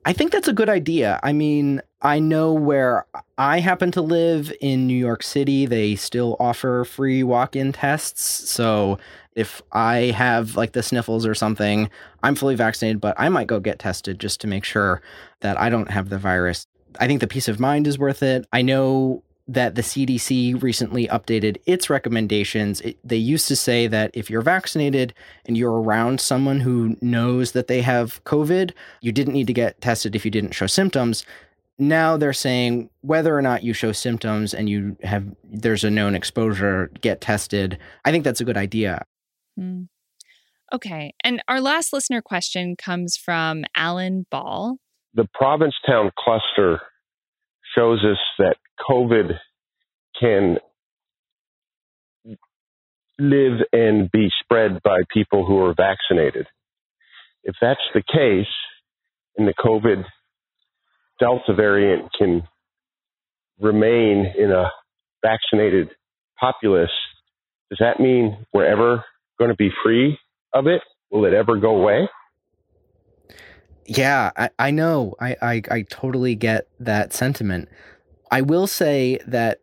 I 0.05 0.13
think 0.13 0.31
that's 0.31 0.47
a 0.47 0.53
good 0.53 0.69
idea. 0.69 1.19
I 1.21 1.33
mean, 1.33 1.81
I 2.01 2.17
know 2.19 2.53
where 2.53 3.05
I 3.37 3.59
happen 3.59 3.91
to 3.91 4.01
live 4.01 4.53
in 4.61 4.87
New 4.87 4.95
York 4.95 5.21
City, 5.21 5.65
they 5.65 5.95
still 5.95 6.37
offer 6.39 6.85
free 6.85 7.21
walk 7.21 7.57
in 7.57 7.73
tests. 7.73 8.49
So 8.49 8.99
if 9.35 9.61
I 9.73 10.13
have 10.15 10.55
like 10.55 10.71
the 10.71 10.81
sniffles 10.81 11.25
or 11.25 11.35
something, 11.35 11.89
I'm 12.23 12.35
fully 12.35 12.55
vaccinated, 12.55 13.01
but 13.01 13.19
I 13.19 13.27
might 13.27 13.47
go 13.47 13.59
get 13.59 13.79
tested 13.79 14.17
just 14.17 14.39
to 14.41 14.47
make 14.47 14.63
sure 14.63 15.01
that 15.41 15.59
I 15.59 15.69
don't 15.69 15.91
have 15.91 16.07
the 16.07 16.17
virus. 16.17 16.67
I 17.01 17.07
think 17.07 17.19
the 17.19 17.27
peace 17.27 17.49
of 17.49 17.59
mind 17.59 17.85
is 17.85 17.99
worth 17.99 18.23
it. 18.23 18.45
I 18.53 18.61
know 18.61 19.23
that 19.53 19.75
the 19.75 19.81
CDC 19.81 20.61
recently 20.63 21.07
updated 21.07 21.57
its 21.65 21.89
recommendations. 21.89 22.79
It, 22.81 22.97
they 23.03 23.17
used 23.17 23.47
to 23.49 23.55
say 23.55 23.87
that 23.87 24.11
if 24.13 24.29
you're 24.29 24.41
vaccinated 24.41 25.13
and 25.45 25.57
you're 25.57 25.81
around 25.81 26.21
someone 26.21 26.61
who 26.61 26.95
knows 27.01 27.51
that 27.51 27.67
they 27.67 27.81
have 27.81 28.23
COVID, 28.23 28.71
you 29.01 29.11
didn't 29.11 29.33
need 29.33 29.47
to 29.47 29.53
get 29.53 29.81
tested 29.81 30.15
if 30.15 30.23
you 30.23 30.31
didn't 30.31 30.53
show 30.53 30.67
symptoms. 30.67 31.25
Now 31.77 32.15
they're 32.15 32.33
saying 32.33 32.89
whether 33.01 33.37
or 33.37 33.41
not 33.41 33.63
you 33.63 33.73
show 33.73 33.91
symptoms 33.91 34.53
and 34.53 34.69
you 34.69 34.95
have 35.03 35.25
there's 35.43 35.83
a 35.83 35.89
known 35.89 36.15
exposure, 36.15 36.89
get 37.01 37.19
tested. 37.19 37.77
I 38.05 38.11
think 38.11 38.23
that's 38.23 38.41
a 38.41 38.45
good 38.45 38.57
idea. 38.57 39.03
Hmm. 39.57 39.83
Okay. 40.71 41.13
And 41.23 41.43
our 41.49 41.59
last 41.59 41.91
listener 41.91 42.21
question 42.21 42.75
comes 42.77 43.17
from 43.17 43.65
Alan 43.75 44.25
Ball. 44.31 44.77
The 45.13 45.27
Provincetown 45.33 46.11
cluster 46.17 46.81
shows 47.75 47.99
us 48.03 48.17
that 48.39 48.57
COVID 48.89 49.37
can 50.19 50.57
live 53.19 53.59
and 53.71 54.09
be 54.11 54.29
spread 54.43 54.81
by 54.83 55.01
people 55.13 55.45
who 55.45 55.59
are 55.59 55.73
vaccinated. 55.75 56.47
If 57.43 57.55
that's 57.61 57.79
the 57.93 58.03
case, 58.03 58.51
and 59.37 59.47
the 59.47 59.53
COVID 59.53 60.03
Delta 61.19 61.53
variant 61.53 62.09
can 62.17 62.43
remain 63.59 64.33
in 64.37 64.51
a 64.51 64.69
vaccinated 65.23 65.89
populace, 66.39 66.91
does 67.69 67.79
that 67.79 67.99
mean 67.99 68.45
we're 68.53 68.65
ever 68.65 69.05
going 69.39 69.51
to 69.51 69.55
be 69.55 69.69
free 69.83 70.17
of 70.53 70.67
it? 70.67 70.81
Will 71.11 71.25
it 71.25 71.33
ever 71.33 71.57
go 71.57 71.77
away? 71.77 72.09
Yeah, 73.97 74.31
I, 74.37 74.49
I 74.59 74.71
know. 74.71 75.15
I, 75.19 75.35
I, 75.41 75.61
I 75.69 75.81
totally 75.89 76.35
get 76.35 76.67
that 76.79 77.13
sentiment. 77.13 77.69
I 78.29 78.41
will 78.41 78.67
say 78.67 79.19
that 79.27 79.59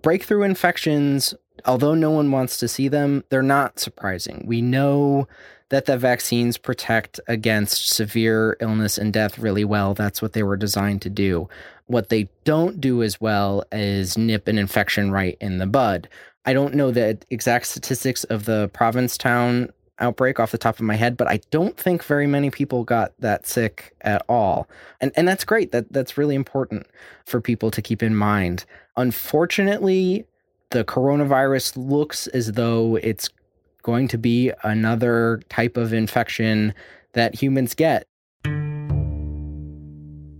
breakthrough 0.00 0.42
infections, 0.42 1.34
although 1.64 1.94
no 1.94 2.10
one 2.10 2.30
wants 2.30 2.56
to 2.58 2.68
see 2.68 2.88
them, 2.88 3.24
they're 3.28 3.42
not 3.42 3.78
surprising. 3.78 4.44
We 4.46 4.60
know 4.60 5.28
that 5.68 5.86
the 5.86 5.98
vaccines 5.98 6.58
protect 6.58 7.18
against 7.26 7.88
severe 7.88 8.56
illness 8.60 8.98
and 8.98 9.12
death 9.12 9.38
really 9.38 9.64
well. 9.64 9.94
That's 9.94 10.22
what 10.22 10.32
they 10.32 10.42
were 10.42 10.56
designed 10.56 11.02
to 11.02 11.10
do. 11.10 11.48
What 11.86 12.08
they 12.08 12.28
don't 12.44 12.80
do 12.80 13.02
as 13.02 13.20
well 13.20 13.64
is 13.72 14.18
nip 14.18 14.48
an 14.48 14.58
infection 14.58 15.10
right 15.10 15.36
in 15.40 15.58
the 15.58 15.66
bud. 15.66 16.08
I 16.44 16.52
don't 16.52 16.74
know 16.74 16.92
the 16.92 17.18
exact 17.30 17.66
statistics 17.66 18.22
of 18.24 18.44
the 18.44 18.70
Provincetown 18.72 19.70
outbreak 19.98 20.38
off 20.38 20.50
the 20.50 20.58
top 20.58 20.76
of 20.76 20.82
my 20.82 20.94
head, 20.94 21.16
but 21.16 21.28
I 21.28 21.40
don't 21.50 21.76
think 21.76 22.04
very 22.04 22.26
many 22.26 22.50
people 22.50 22.84
got 22.84 23.12
that 23.18 23.46
sick 23.46 23.94
at 24.02 24.22
all. 24.28 24.68
And 25.00 25.12
and 25.16 25.26
that's 25.26 25.44
great. 25.44 25.72
That 25.72 25.92
that's 25.92 26.18
really 26.18 26.34
important 26.34 26.86
for 27.24 27.40
people 27.40 27.70
to 27.70 27.82
keep 27.82 28.02
in 28.02 28.14
mind. 28.14 28.64
Unfortunately, 28.96 30.26
the 30.70 30.84
coronavirus 30.84 31.76
looks 31.76 32.26
as 32.28 32.52
though 32.52 32.96
it's 32.96 33.30
going 33.82 34.08
to 34.08 34.18
be 34.18 34.52
another 34.64 35.40
type 35.48 35.76
of 35.76 35.92
infection 35.92 36.74
that 37.12 37.34
humans 37.34 37.74
get. 37.74 38.06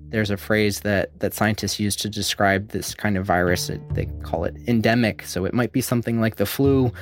There's 0.08 0.30
a 0.30 0.36
phrase 0.36 0.80
that 0.80 1.18
that 1.20 1.34
scientists 1.34 1.80
use 1.80 1.96
to 1.96 2.08
describe 2.08 2.68
this 2.68 2.94
kind 2.94 3.16
of 3.16 3.26
virus. 3.26 3.70
They 3.92 4.06
call 4.22 4.44
it 4.44 4.56
endemic. 4.66 5.22
So 5.24 5.44
it 5.44 5.54
might 5.54 5.72
be 5.72 5.80
something 5.80 6.20
like 6.20 6.36
the 6.36 6.46
flu 6.46 6.92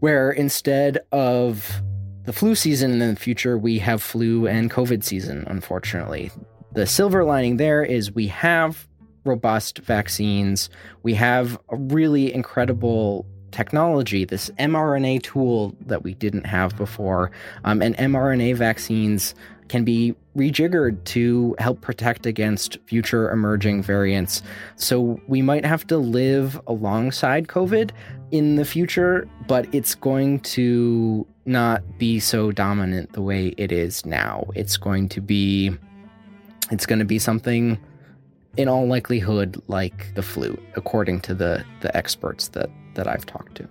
where 0.00 0.30
instead 0.30 0.98
of 1.12 1.82
the 2.24 2.32
flu 2.32 2.54
season 2.54 3.00
in 3.00 3.14
the 3.14 3.20
future, 3.20 3.56
we 3.56 3.78
have 3.78 4.02
flu 4.02 4.46
and 4.46 4.70
COVID 4.70 5.02
season, 5.02 5.44
unfortunately. 5.46 6.30
The 6.72 6.86
silver 6.86 7.24
lining 7.24 7.56
there 7.56 7.82
is 7.82 8.12
we 8.12 8.26
have 8.28 8.86
robust 9.24 9.78
vaccines. 9.78 10.70
We 11.02 11.14
have 11.14 11.58
a 11.68 11.76
really 11.76 12.32
incredible 12.32 13.26
technology, 13.50 14.24
this 14.24 14.50
mRNA 14.58 15.22
tool 15.22 15.74
that 15.86 16.02
we 16.02 16.14
didn't 16.14 16.46
have 16.46 16.76
before. 16.76 17.30
Um, 17.64 17.82
and 17.82 17.96
mRNA 17.96 18.56
vaccines 18.56 19.34
can 19.70 19.84
be 19.84 20.12
rejiggered 20.36 21.02
to 21.04 21.54
help 21.60 21.80
protect 21.80 22.26
against 22.26 22.76
future 22.86 23.30
emerging 23.30 23.84
variants. 23.84 24.42
So 24.74 25.20
we 25.28 25.42
might 25.42 25.64
have 25.64 25.86
to 25.86 25.96
live 25.96 26.60
alongside 26.66 27.46
COVID 27.46 27.92
in 28.32 28.56
the 28.56 28.64
future, 28.64 29.28
but 29.46 29.72
it's 29.72 29.94
going 29.94 30.40
to 30.40 31.24
not 31.46 31.98
be 31.98 32.18
so 32.18 32.50
dominant 32.50 33.12
the 33.12 33.22
way 33.22 33.54
it 33.58 33.70
is 33.70 34.04
now. 34.04 34.44
It's 34.56 34.76
going 34.76 35.08
to 35.10 35.20
be 35.20 35.70
it's 36.72 36.84
going 36.84 36.98
to 36.98 37.04
be 37.04 37.20
something 37.20 37.78
in 38.56 38.68
all 38.68 38.88
likelihood 38.88 39.62
like 39.68 40.12
the 40.16 40.22
flu 40.22 40.60
according 40.74 41.20
to 41.20 41.34
the 41.34 41.64
the 41.80 41.96
experts 41.96 42.48
that 42.48 42.70
that 42.94 43.06
I've 43.06 43.24
talked 43.24 43.54
to. 43.58 43.68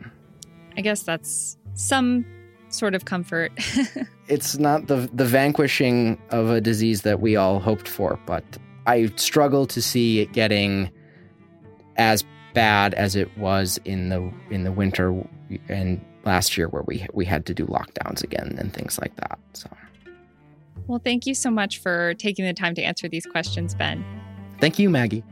I 0.77 0.81
guess 0.81 1.03
that's 1.03 1.57
some 1.73 2.25
sort 2.69 2.95
of 2.95 3.05
comfort. 3.05 3.51
it's 4.27 4.57
not 4.57 4.87
the 4.87 5.09
the 5.13 5.25
vanquishing 5.25 6.19
of 6.29 6.49
a 6.49 6.61
disease 6.61 7.01
that 7.03 7.19
we 7.19 7.35
all 7.35 7.59
hoped 7.59 7.87
for, 7.87 8.19
but 8.25 8.43
I 8.85 9.11
struggle 9.15 9.65
to 9.67 9.81
see 9.81 10.19
it 10.19 10.31
getting 10.31 10.89
as 11.97 12.23
bad 12.53 12.93
as 12.95 13.15
it 13.15 13.35
was 13.37 13.79
in 13.85 14.09
the 14.09 14.31
in 14.49 14.63
the 14.63 14.71
winter 14.71 15.23
and 15.67 16.03
last 16.25 16.57
year 16.57 16.67
where 16.69 16.83
we 16.83 17.05
we 17.13 17.25
had 17.25 17.45
to 17.45 17.53
do 17.53 17.65
lockdowns 17.65 18.23
again 18.23 18.55
and 18.57 18.73
things 18.73 18.99
like 18.99 19.15
that. 19.17 19.39
So 19.53 19.69
Well, 20.87 21.01
thank 21.03 21.25
you 21.25 21.35
so 21.35 21.51
much 21.51 21.79
for 21.79 22.13
taking 22.15 22.45
the 22.45 22.53
time 22.53 22.75
to 22.75 22.81
answer 22.81 23.07
these 23.07 23.25
questions, 23.25 23.75
Ben. 23.75 24.03
Thank 24.59 24.79
you, 24.79 24.89
Maggie. 24.89 25.23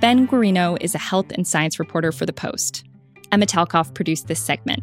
Ben 0.00 0.26
Guarino 0.26 0.78
is 0.80 0.94
a 0.94 0.98
health 0.98 1.30
and 1.32 1.46
science 1.46 1.78
reporter 1.78 2.10
for 2.10 2.24
The 2.24 2.32
Post. 2.32 2.84
Emma 3.32 3.44
Talkoff 3.44 3.92
produced 3.92 4.28
this 4.28 4.40
segment. 4.40 4.82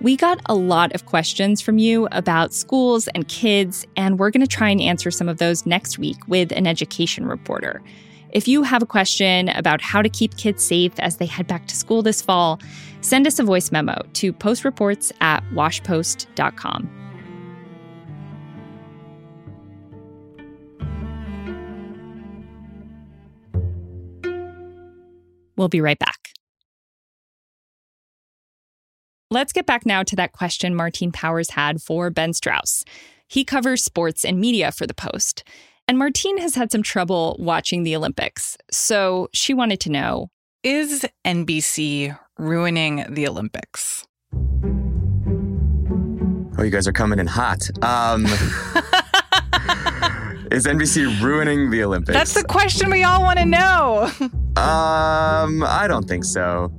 We 0.00 0.16
got 0.16 0.40
a 0.46 0.54
lot 0.54 0.94
of 0.94 1.04
questions 1.04 1.60
from 1.60 1.76
you 1.76 2.08
about 2.10 2.54
schools 2.54 3.06
and 3.08 3.28
kids, 3.28 3.86
and 3.96 4.18
we're 4.18 4.30
going 4.30 4.40
to 4.40 4.46
try 4.46 4.70
and 4.70 4.80
answer 4.80 5.10
some 5.10 5.28
of 5.28 5.36
those 5.36 5.66
next 5.66 5.98
week 5.98 6.16
with 6.26 6.52
an 6.52 6.66
education 6.66 7.26
reporter. 7.26 7.82
If 8.30 8.48
you 8.48 8.62
have 8.62 8.82
a 8.82 8.86
question 8.86 9.50
about 9.50 9.82
how 9.82 10.00
to 10.00 10.08
keep 10.08 10.38
kids 10.38 10.64
safe 10.64 10.98
as 11.00 11.18
they 11.18 11.26
head 11.26 11.46
back 11.46 11.66
to 11.66 11.76
school 11.76 12.00
this 12.00 12.22
fall, 12.22 12.58
send 13.02 13.26
us 13.26 13.38
a 13.38 13.44
voice 13.44 13.70
memo 13.70 14.00
to 14.14 14.32
postreports 14.32 15.12
at 15.20 15.44
washpost.com. 15.52 17.03
We'll 25.56 25.68
be 25.68 25.80
right 25.80 25.98
back. 25.98 26.30
Let's 29.30 29.52
get 29.52 29.66
back 29.66 29.84
now 29.84 30.02
to 30.04 30.16
that 30.16 30.32
question 30.32 30.74
Martine 30.74 31.10
Powers 31.10 31.50
had 31.50 31.82
for 31.82 32.10
Ben 32.10 32.32
Strauss. 32.32 32.84
He 33.26 33.44
covers 33.44 33.82
sports 33.82 34.24
and 34.24 34.38
media 34.38 34.70
for 34.70 34.86
The 34.86 34.94
Post. 34.94 35.42
And 35.88 35.98
Martine 35.98 36.38
has 36.38 36.54
had 36.54 36.70
some 36.70 36.82
trouble 36.82 37.36
watching 37.38 37.82
the 37.82 37.96
Olympics. 37.96 38.56
So 38.70 39.28
she 39.32 39.52
wanted 39.52 39.80
to 39.80 39.90
know 39.90 40.28
Is 40.62 41.04
NBC 41.24 42.16
ruining 42.38 43.04
the 43.08 43.26
Olympics? 43.28 44.06
Oh, 46.56 46.62
you 46.62 46.70
guys 46.70 46.86
are 46.86 46.92
coming 46.92 47.18
in 47.18 47.26
hot. 47.26 47.68
Um, 47.82 48.26
is 50.50 50.66
NBC 50.66 51.20
ruining 51.20 51.70
the 51.70 51.82
Olympics? 51.84 52.16
That's 52.16 52.34
the 52.34 52.44
question 52.44 52.90
we 52.90 53.04
all 53.04 53.22
want 53.22 53.38
to 53.38 53.44
know. 53.44 54.10
um, 54.56 55.62
I 55.64 55.86
don't 55.88 56.06
think 56.06 56.24
so. 56.24 56.72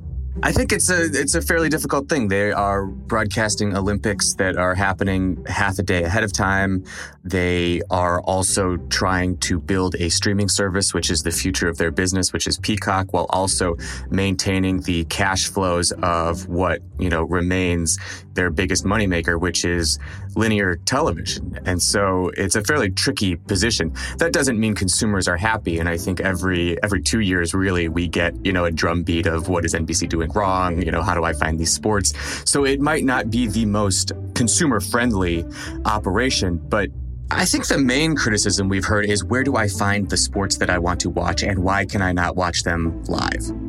I 0.43 0.51
think 0.51 0.73
it's 0.73 0.89
a 0.89 1.05
it's 1.05 1.33
a 1.33 1.41
fairly 1.41 1.69
difficult 1.69 2.09
thing. 2.09 2.27
They 2.27 2.51
are 2.51 2.87
broadcasting 2.87 3.75
Olympics 3.75 4.33
that 4.33 4.57
are 4.57 4.75
happening 4.75 5.43
half 5.47 5.79
a 5.79 5.83
day 5.83 6.03
ahead 6.03 6.25
of 6.25 6.33
time. 6.33 6.83
They 7.23 7.81
are 7.89 8.21
also 8.21 8.75
trying 8.89 9.37
to 9.37 9.59
build 9.59 9.95
a 9.95 10.09
streaming 10.09 10.49
service, 10.49 10.93
which 10.93 11.09
is 11.09 11.23
the 11.23 11.31
future 11.31 11.69
of 11.69 11.77
their 11.77 11.89
business, 11.89 12.33
which 12.33 12.47
is 12.47 12.57
Peacock, 12.57 13.13
while 13.13 13.27
also 13.29 13.77
maintaining 14.09 14.81
the 14.81 15.05
cash 15.05 15.47
flows 15.47 15.93
of 16.03 16.49
what 16.49 16.81
you 16.99 17.09
know, 17.09 17.23
remains 17.23 17.97
their 18.35 18.49
biggest 18.49 18.83
moneymaker, 18.85 19.39
which 19.39 19.65
is 19.65 19.99
linear 20.35 20.75
television. 20.75 21.57
And 21.65 21.81
so 21.81 22.31
it's 22.37 22.55
a 22.55 22.63
fairly 22.63 22.91
tricky 22.91 23.35
position. 23.35 23.93
That 24.17 24.33
doesn't 24.33 24.59
mean 24.59 24.75
consumers 24.75 25.27
are 25.27 25.37
happy. 25.37 25.79
And 25.79 25.89
I 25.89 25.97
think 25.97 26.19
every 26.19 26.81
every 26.83 27.01
two 27.01 27.21
years, 27.21 27.53
really, 27.53 27.89
we 27.89 28.07
get, 28.07 28.33
you 28.45 28.53
know, 28.53 28.65
a 28.65 28.71
drumbeat 28.71 29.25
of 29.25 29.47
what 29.47 29.65
is 29.65 29.73
NBC 29.73 30.07
doing 30.09 30.31
wrong? 30.31 30.81
You 30.81 30.91
know, 30.91 31.01
how 31.01 31.15
do 31.15 31.23
I 31.23 31.33
find 31.33 31.59
these 31.59 31.71
sports? 31.71 32.13
So 32.49 32.65
it 32.65 32.79
might 32.79 33.03
not 33.03 33.29
be 33.29 33.47
the 33.47 33.65
most 33.65 34.11
consumer 34.33 34.79
friendly 34.79 35.45
operation, 35.85 36.57
but 36.57 36.89
I 37.31 37.45
think 37.45 37.67
the 37.67 37.79
main 37.79 38.15
criticism 38.15 38.69
we've 38.69 38.85
heard 38.85 39.05
is 39.05 39.23
where 39.23 39.43
do 39.43 39.55
I 39.55 39.67
find 39.67 40.09
the 40.09 40.17
sports 40.17 40.57
that 40.57 40.69
I 40.69 40.77
want 40.77 40.99
to 41.01 41.09
watch 41.09 41.41
and 41.41 41.59
why 41.59 41.85
can 41.85 42.01
I 42.01 42.11
not 42.11 42.35
watch 42.35 42.63
them 42.63 43.03
live? 43.05 43.64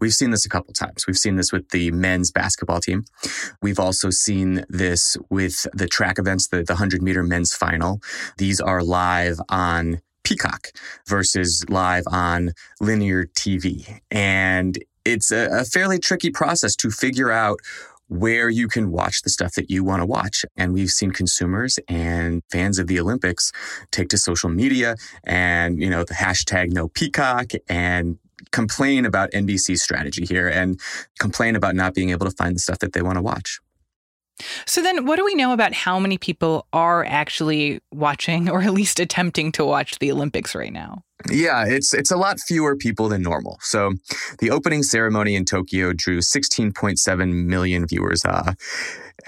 We've 0.00 0.14
seen 0.14 0.30
this 0.30 0.46
a 0.46 0.48
couple 0.48 0.72
times. 0.72 1.06
We've 1.06 1.16
seen 1.16 1.36
this 1.36 1.52
with 1.52 1.70
the 1.70 1.90
men's 1.90 2.30
basketball 2.30 2.80
team. 2.80 3.04
We've 3.62 3.78
also 3.78 4.10
seen 4.10 4.64
this 4.68 5.16
with 5.30 5.66
the 5.72 5.88
track 5.88 6.18
events, 6.18 6.48
the, 6.48 6.62
the 6.62 6.74
100 6.74 7.02
meter 7.02 7.22
men's 7.22 7.54
final. 7.54 8.00
These 8.36 8.60
are 8.60 8.82
live 8.82 9.40
on 9.48 10.00
Peacock 10.24 10.68
versus 11.06 11.64
live 11.68 12.04
on 12.06 12.52
linear 12.80 13.26
TV. 13.26 14.00
And 14.10 14.78
it's 15.04 15.30
a, 15.30 15.48
a 15.50 15.64
fairly 15.64 15.98
tricky 15.98 16.30
process 16.30 16.76
to 16.76 16.90
figure 16.90 17.30
out 17.30 17.60
where 18.08 18.48
you 18.48 18.68
can 18.68 18.90
watch 18.90 19.22
the 19.22 19.30
stuff 19.30 19.54
that 19.54 19.70
you 19.70 19.84
want 19.84 20.00
to 20.00 20.06
watch. 20.06 20.44
And 20.56 20.72
we've 20.72 20.90
seen 20.90 21.10
consumers 21.10 21.78
and 21.88 22.42
fans 22.50 22.78
of 22.78 22.86
the 22.86 22.98
Olympics 22.98 23.52
take 23.90 24.08
to 24.08 24.18
social 24.18 24.48
media 24.48 24.96
and, 25.24 25.80
you 25.80 25.90
know, 25.90 26.04
the 26.04 26.14
hashtag 26.14 26.72
no 26.72 26.88
peacock 26.88 27.52
and 27.68 28.18
complain 28.52 29.04
about 29.04 29.30
NBC's 29.32 29.82
strategy 29.82 30.24
here 30.24 30.48
and 30.48 30.80
complain 31.18 31.56
about 31.56 31.74
not 31.74 31.94
being 31.94 32.10
able 32.10 32.26
to 32.26 32.34
find 32.36 32.54
the 32.54 32.60
stuff 32.60 32.78
that 32.80 32.92
they 32.92 33.02
want 33.02 33.16
to 33.16 33.22
watch. 33.22 33.58
So 34.66 34.82
then 34.82 35.04
what 35.04 35.16
do 35.16 35.24
we 35.24 35.34
know 35.34 35.52
about 35.52 35.74
how 35.74 35.98
many 35.98 36.16
people 36.16 36.66
are 36.72 37.04
actually 37.04 37.80
watching 37.92 38.48
or 38.48 38.62
at 38.62 38.72
least 38.72 39.00
attempting 39.00 39.52
to 39.52 39.64
watch 39.64 39.98
the 39.98 40.12
Olympics 40.12 40.54
right 40.54 40.72
now? 40.72 41.02
Yeah, 41.28 41.64
it's 41.66 41.92
it's 41.92 42.12
a 42.12 42.16
lot 42.16 42.38
fewer 42.38 42.76
people 42.76 43.08
than 43.08 43.22
normal. 43.22 43.58
So, 43.60 43.94
the 44.38 44.52
opening 44.52 44.84
ceremony 44.84 45.34
in 45.34 45.44
Tokyo 45.44 45.92
drew 45.92 46.18
16.7 46.18 47.44
million 47.44 47.88
viewers. 47.88 48.24
Uh, 48.24 48.52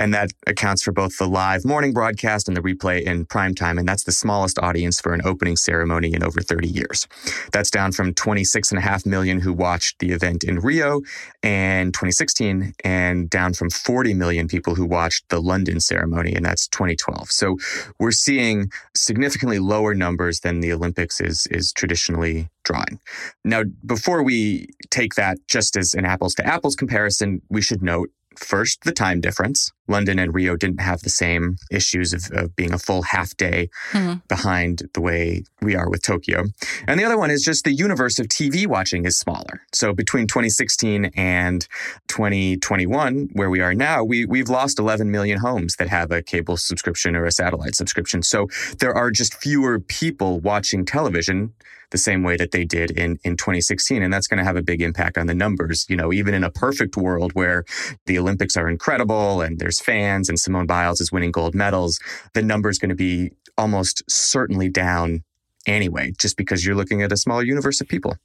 and 0.00 0.14
that 0.14 0.32
accounts 0.46 0.82
for 0.82 0.92
both 0.92 1.18
the 1.18 1.28
live 1.28 1.62
morning 1.66 1.92
broadcast 1.92 2.48
and 2.48 2.56
the 2.56 2.62
replay 2.62 3.02
in 3.02 3.26
prime 3.26 3.54
time. 3.54 3.76
And 3.76 3.86
that's 3.86 4.04
the 4.04 4.12
smallest 4.12 4.58
audience 4.58 4.98
for 4.98 5.12
an 5.12 5.20
opening 5.26 5.56
ceremony 5.56 6.14
in 6.14 6.24
over 6.24 6.40
30 6.40 6.68
years. 6.68 7.06
That's 7.52 7.70
down 7.70 7.92
from 7.92 8.14
26.5 8.14 9.04
million 9.04 9.40
who 9.40 9.52
watched 9.52 9.98
the 9.98 10.12
event 10.12 10.42
in 10.42 10.58
Rio 10.58 11.02
in 11.42 11.92
2016, 11.92 12.72
and 12.82 13.28
down 13.28 13.52
from 13.52 13.68
40 13.68 14.14
million 14.14 14.48
people 14.48 14.74
who 14.74 14.86
watched 14.86 15.28
the 15.28 15.40
London 15.40 15.80
ceremony, 15.80 16.34
and 16.34 16.46
that's 16.46 16.66
2012. 16.68 17.30
So 17.30 17.58
we're 17.98 18.10
seeing 18.10 18.72
significantly 18.96 19.58
lower 19.58 19.94
numbers 19.94 20.40
than 20.40 20.60
the 20.60 20.72
Olympics 20.72 21.20
is, 21.20 21.46
is 21.50 21.74
traditionally 21.74 22.48
drawing. 22.64 23.00
Now, 23.44 23.64
before 23.84 24.22
we 24.22 24.68
take 24.90 25.14
that 25.16 25.36
just 25.46 25.76
as 25.76 25.92
an 25.92 26.06
apples 26.06 26.34
to 26.36 26.46
apples 26.46 26.74
comparison, 26.74 27.42
we 27.50 27.60
should 27.60 27.82
note 27.82 28.10
First, 28.36 28.84
the 28.84 28.92
time 28.92 29.20
difference. 29.20 29.72
London 29.88 30.18
and 30.20 30.32
Rio 30.32 30.56
didn't 30.56 30.80
have 30.80 31.00
the 31.00 31.10
same 31.10 31.56
issues 31.70 32.12
of, 32.12 32.30
of 32.32 32.54
being 32.54 32.72
a 32.72 32.78
full 32.78 33.02
half 33.02 33.36
day 33.36 33.68
mm-hmm. 33.90 34.18
behind 34.28 34.82
the 34.94 35.00
way 35.00 35.42
we 35.60 35.74
are 35.74 35.90
with 35.90 36.02
Tokyo. 36.02 36.44
And 36.86 36.98
the 36.98 37.04
other 37.04 37.18
one 37.18 37.30
is 37.30 37.42
just 37.42 37.64
the 37.64 37.72
universe 37.72 38.20
of 38.20 38.28
TV 38.28 38.66
watching 38.68 39.04
is 39.04 39.18
smaller. 39.18 39.62
So 39.72 39.92
between 39.92 40.28
2016 40.28 41.06
and 41.16 41.66
2021, 42.06 43.30
where 43.32 43.50
we 43.50 43.60
are 43.60 43.74
now, 43.74 44.04
we, 44.04 44.24
we've 44.24 44.48
lost 44.48 44.78
11 44.78 45.10
million 45.10 45.38
homes 45.38 45.74
that 45.76 45.88
have 45.88 46.12
a 46.12 46.22
cable 46.22 46.56
subscription 46.56 47.16
or 47.16 47.24
a 47.24 47.32
satellite 47.32 47.74
subscription. 47.74 48.22
So 48.22 48.46
there 48.78 48.94
are 48.94 49.10
just 49.10 49.34
fewer 49.34 49.80
people 49.80 50.38
watching 50.40 50.84
television 50.84 51.52
the 51.90 51.98
same 51.98 52.22
way 52.22 52.36
that 52.36 52.52
they 52.52 52.64
did 52.64 52.90
in, 52.92 53.18
in 53.24 53.36
2016. 53.36 54.02
And 54.02 54.12
that's 54.12 54.26
going 54.26 54.38
to 54.38 54.44
have 54.44 54.56
a 54.56 54.62
big 54.62 54.80
impact 54.82 55.18
on 55.18 55.26
the 55.26 55.34
numbers. 55.34 55.86
You 55.88 55.96
know, 55.96 56.12
even 56.12 56.34
in 56.34 56.44
a 56.44 56.50
perfect 56.50 56.96
world 56.96 57.32
where 57.32 57.64
the 58.06 58.18
Olympics 58.18 58.56
are 58.56 58.68
incredible 58.68 59.40
and 59.40 59.58
there's 59.58 59.80
fans 59.80 60.28
and 60.28 60.38
Simone 60.38 60.66
Biles 60.66 61.00
is 61.00 61.12
winning 61.12 61.32
gold 61.32 61.54
medals, 61.54 62.00
the 62.34 62.42
number 62.42 62.68
is 62.68 62.78
going 62.78 62.90
to 62.90 62.94
be 62.94 63.32
almost 63.58 64.02
certainly 64.08 64.68
down 64.68 65.22
anyway, 65.66 66.12
just 66.18 66.36
because 66.36 66.64
you're 66.64 66.74
looking 66.74 67.02
at 67.02 67.12
a 67.12 67.16
smaller 67.16 67.42
universe 67.42 67.80
of 67.80 67.88
people. 67.88 68.16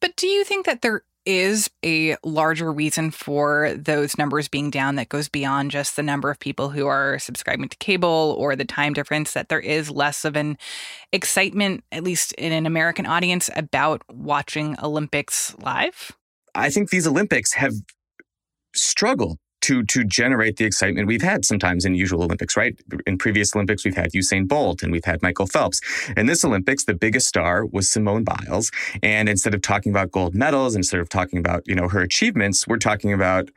But 0.00 0.16
do 0.16 0.26
you 0.26 0.44
think 0.44 0.66
that 0.66 0.82
there 0.82 1.02
is 1.26 1.70
a 1.84 2.16
larger 2.24 2.72
reason 2.72 3.10
for 3.10 3.74
those 3.74 4.18
numbers 4.18 4.48
being 4.48 4.70
down 4.70 4.96
that 4.96 5.08
goes 5.08 5.28
beyond 5.28 5.70
just 5.70 5.96
the 5.96 6.02
number 6.02 6.30
of 6.30 6.38
people 6.38 6.70
who 6.70 6.86
are 6.86 7.18
subscribing 7.18 7.68
to 7.68 7.76
cable 7.78 8.36
or 8.38 8.54
the 8.56 8.64
time 8.64 8.92
difference, 8.92 9.32
that 9.32 9.48
there 9.48 9.60
is 9.60 9.90
less 9.90 10.24
of 10.24 10.36
an 10.36 10.58
excitement, 11.12 11.82
at 11.92 12.04
least 12.04 12.32
in 12.34 12.52
an 12.52 12.66
American 12.66 13.06
audience, 13.06 13.48
about 13.56 14.02
watching 14.10 14.76
Olympics 14.82 15.54
live? 15.58 16.12
I 16.54 16.70
think 16.70 16.90
these 16.90 17.06
Olympics 17.06 17.52
have 17.54 17.72
struggled 18.74 19.38
to 19.64 19.82
to 19.84 20.04
generate 20.04 20.56
the 20.56 20.64
excitement 20.64 21.08
we've 21.08 21.22
had 21.22 21.44
sometimes 21.44 21.84
in 21.84 21.94
usual 21.94 22.22
Olympics, 22.22 22.56
right? 22.56 22.78
In 23.06 23.16
previous 23.16 23.54
Olympics, 23.56 23.84
we've 23.84 23.96
had 23.96 24.12
Usain 24.12 24.46
Bolt 24.46 24.82
and 24.82 24.92
we've 24.92 25.04
had 25.04 25.22
Michael 25.22 25.46
Phelps. 25.46 25.80
In 26.16 26.26
this 26.26 26.44
Olympics, 26.44 26.84
the 26.84 26.94
biggest 26.94 27.26
star 27.26 27.64
was 27.64 27.88
Simone 27.88 28.24
Biles. 28.24 28.70
And 29.02 29.28
instead 29.28 29.54
of 29.54 29.62
talking 29.62 29.90
about 29.90 30.10
gold 30.10 30.34
medals, 30.34 30.76
instead 30.76 31.00
of 31.00 31.08
talking 31.08 31.38
about, 31.38 31.62
you 31.66 31.74
know, 31.74 31.88
her 31.88 32.00
achievements, 32.00 32.68
we're 32.68 32.78
talking 32.78 33.12
about 33.12 33.48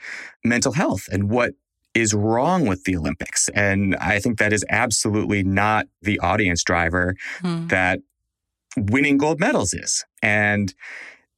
mental 0.45 0.71
health 0.73 1.07
and 1.11 1.29
what 1.29 1.53
is 1.93 2.13
wrong 2.13 2.65
with 2.67 2.83
the 2.85 2.95
Olympics. 2.95 3.49
And 3.49 3.95
I 3.97 4.19
think 4.19 4.37
that 4.37 4.53
is 4.53 4.63
absolutely 4.69 5.43
not 5.43 5.87
the 6.01 6.19
audience 6.19 6.63
driver 6.63 7.15
hmm. 7.41 7.67
that 7.67 7.99
winning 8.77 9.17
gold 9.17 9.39
medals 9.39 9.73
is. 9.73 10.05
And 10.21 10.73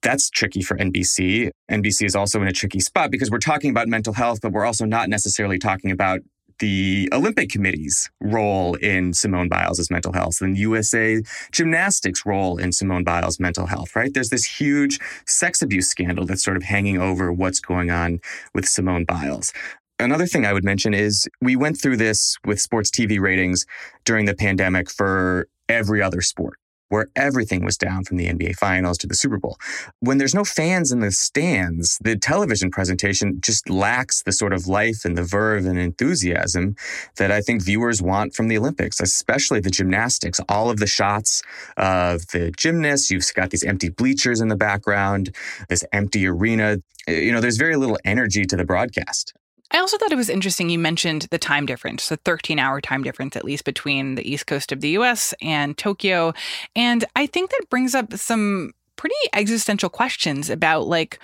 that's 0.02 0.30
tricky 0.30 0.62
for 0.62 0.78
NBC. 0.78 1.52
NBC 1.70 2.06
is 2.06 2.16
also 2.16 2.42
in 2.42 2.48
a 2.48 2.52
tricky 2.52 2.80
spot 2.80 3.12
because 3.12 3.30
we're 3.30 3.40
talking 3.40 3.70
about 3.70 3.88
mental 3.88 4.14
health, 4.14 4.40
but 4.42 4.52
we're 4.52 4.66
also 4.66 4.86
not 4.86 5.10
necessarily 5.10 5.60
talking 5.60 5.92
about 5.92 6.22
the 6.60 7.10
Olympic 7.14 7.50
Committee's 7.50 8.10
role 8.22 8.76
in 8.76 9.14
Simone 9.14 9.48
Biles' 9.48 9.90
mental 9.90 10.14
health 10.14 10.42
and 10.42 10.58
USA 10.58 11.22
Gymnastics' 11.52 12.26
role 12.26 12.58
in 12.58 12.72
Simone 12.72 13.04
Biles' 13.04 13.40
mental 13.40 13.66
health, 13.66 13.96
right? 13.96 14.14
There's 14.14 14.30
this 14.30 14.46
huge 14.46 15.00
sex 15.26 15.62
abuse 15.62 15.88
scandal 15.88 16.26
that's 16.26 16.44
sort 16.44 16.58
of 16.58 16.64
hanging 16.64 17.00
over 17.00 17.32
what's 17.32 17.60
going 17.60 17.92
on 17.92 18.20
with 18.54 18.68
Simone 18.68 19.06
Biles. 19.06 19.54
Another 20.00 20.28
thing 20.28 20.46
I 20.46 20.54
would 20.54 20.64
mention 20.64 20.94
is 20.94 21.28
we 21.42 21.56
went 21.56 21.80
through 21.80 21.98
this 21.98 22.38
with 22.46 22.62
sports 22.62 22.90
TV 22.90 23.20
ratings 23.20 23.66
during 24.06 24.26
the 24.26 24.36
pandemic 24.36 24.90
for 24.90 25.48
every 25.68 26.02
other 26.02 26.22
sport 26.22 26.58
where 26.90 27.10
everything 27.16 27.64
was 27.64 27.78
down 27.78 28.04
from 28.04 28.18
the 28.18 28.28
NBA 28.28 28.56
Finals 28.56 28.98
to 29.00 29.08
the 29.08 29.16
Super 29.16 29.38
Bowl. 29.38 29.58
When 30.00 30.18
there's 30.18 30.36
no 30.36 30.44
fans 30.44 30.92
in 30.92 31.00
the 31.00 31.12
stands, 31.12 31.98
the 32.02 32.18
television 32.18 32.72
presentation 32.72 33.40
just 33.42 33.70
lacks 33.70 34.24
the 34.24 34.32
sort 34.32 34.54
of 34.54 34.68
life 34.68 35.06
and 35.06 35.18
the 35.18 35.24
verve 35.24 35.66
and 35.66 35.80
enthusiasm 35.80 36.76
that 37.18 37.32
I 37.32 37.42
think 37.42 37.62
viewers 37.62 38.02
want 38.02 38.34
from 38.34 38.48
the 38.48 38.58
Olympics, 38.58 39.00
especially 39.00 39.60
the 39.60 39.70
gymnastics. 39.70 40.40
All 40.50 40.70
of 40.70 40.78
the 40.78 40.88
shots 40.88 41.42
of 41.78 42.28
the 42.28 42.52
gymnasts, 42.52 43.12
you've 43.12 43.34
got 43.34 43.52
these 43.52 43.64
empty 43.64 43.90
bleachers 43.90 44.42
in 44.42 44.48
the 44.48 44.56
background, 44.56 45.36
this 45.70 45.86
empty 45.94 46.28
arena. 46.28 46.78
You 47.08 47.32
know, 47.32 47.42
there's 47.42 47.58
very 47.58 47.76
little 47.76 48.00
energy 48.04 48.46
to 48.46 48.56
the 48.56 48.66
broadcast. 48.66 49.34
I 49.72 49.80
also 49.80 49.98
thought 49.98 50.12
it 50.12 50.18
was 50.18 50.30
interesting 50.30 50.70
you 50.70 50.80
mentioned 50.80 51.28
the 51.30 51.38
time 51.38 51.66
difference, 51.66 52.10
the 52.10 52.18
13 52.18 52.58
hour 52.60 52.82
time 52.82 53.04
difference, 53.04 53.36
at 53.36 53.46
least 53.46 53.66
between 53.66 54.16
the 54.16 54.30
east 54.30 54.48
coast 54.48 54.72
of 54.72 54.82
the 54.82 54.90
US 54.90 55.34
and 55.42 55.78
Tokyo. 55.78 56.34
And 56.76 57.06
I 57.16 57.28
think 57.28 57.52
that 57.52 57.70
brings 57.70 57.94
up 57.94 58.14
some 58.14 58.74
pretty 58.96 59.16
existential 59.34 59.90
questions 59.90 60.50
about 60.50 60.88
like, 60.88 61.20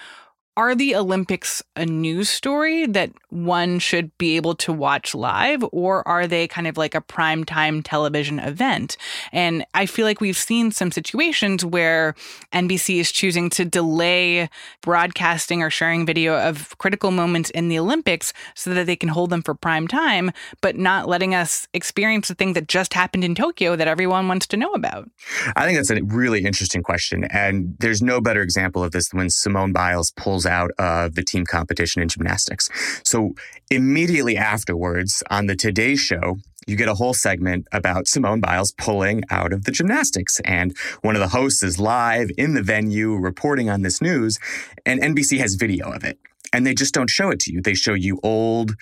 are 0.58 0.74
the 0.76 0.96
Olympics 0.96 1.62
a 1.76 1.86
news 1.86 2.30
story 2.30 2.86
that 2.88 3.12
one 3.30 3.80
should 3.80 4.18
be 4.18 4.38
able 4.38 4.56
to 4.56 4.72
watch 4.72 5.14
live, 5.14 5.64
or 5.72 6.08
are 6.08 6.28
they 6.28 6.48
kind 6.48 6.68
of 6.68 6.78
like 6.78 6.96
a 6.96 7.02
primetime 7.02 7.82
television 7.84 8.40
event? 8.40 8.96
And 9.34 9.66
I 9.74 9.86
feel 9.86 10.06
like 10.06 10.22
we've 10.22 10.38
seen 10.38 10.72
some 10.72 10.92
situations 10.92 11.66
where 11.66 12.16
NBC 12.54 13.00
is 13.00 13.12
choosing 13.12 13.50
to 13.52 13.66
delay 13.66 14.50
broadcasting 14.82 15.62
or 15.62 15.70
sharing 15.70 16.06
video 16.06 16.38
of 16.38 16.78
critical 16.78 17.12
moments 17.12 17.50
in 17.50 17.68
the 17.68 17.78
Olympics 17.78 18.32
so 18.54 18.74
that 18.74 18.86
they 18.86 18.96
can 18.96 19.10
hold 19.10 19.32
them 19.32 19.42
for 19.42 19.54
prime 19.54 19.88
time, 19.88 20.32
but 20.62 20.78
not 20.78 21.10
letting 21.10 21.36
us 21.36 21.68
experience 21.74 22.30
the 22.30 22.36
thing 22.36 22.54
that 22.54 22.70
just 22.70 22.94
happened 22.94 23.24
in 23.26 23.36
Tokyo 23.36 23.76
that 23.76 23.88
everyone 23.88 24.30
wants 24.30 24.48
to 24.48 24.58
know 24.58 24.72
about. 24.72 25.10
I 25.58 25.66
think 25.66 25.78
that's 25.78 25.90
a 25.90 26.02
really 26.06 26.46
interesting 26.46 26.82
question. 26.82 27.26
And 27.26 27.76
there's 27.80 28.02
no 28.02 28.22
better 28.22 28.42
example 28.42 28.84
of 28.84 28.92
this 28.92 29.10
than 29.10 29.18
when 29.18 29.30
Simone 29.30 29.74
Biles 29.74 30.12
pulls 30.12 30.45
out 30.46 30.72
of 30.78 31.16
the 31.16 31.24
team 31.24 31.46
competition 31.46 32.02
in 32.02 32.08
gymnastics. 32.08 32.70
So 33.04 33.34
immediately 33.70 34.38
afterwards 34.38 35.24
on 35.30 35.48
the 35.48 35.56
Today 35.56 35.96
Show, 35.96 36.38
you 36.68 36.76
get 36.76 36.88
a 36.88 36.96
whole 36.96 37.14
segment 37.14 37.68
about 37.72 38.08
Simone 38.08 38.42
Biles 38.42 38.72
pulling 38.72 39.24
out 39.30 39.54
of 39.54 39.66
the 39.66 39.72
gymnastics. 39.72 40.40
And 40.46 40.76
one 41.02 41.16
of 41.16 41.22
the 41.22 41.28
hosts 41.28 41.62
is 41.62 41.80
live 41.80 42.30
in 42.38 42.56
the 42.56 42.64
venue 42.64 43.14
reporting 43.16 43.70
on 43.70 43.84
this 43.84 44.02
news, 44.02 44.40
and 44.86 45.02
NBC 45.02 45.38
has 45.40 45.56
video 45.56 45.92
of 45.92 46.04
it 46.04 46.18
and 46.56 46.66
they 46.66 46.74
just 46.74 46.94
don't 46.94 47.10
show 47.10 47.30
it 47.30 47.40
to 47.42 47.52
you. 47.52 47.62
They 47.62 47.74
show 47.74 47.94
you 47.94 48.18
old 48.24 48.76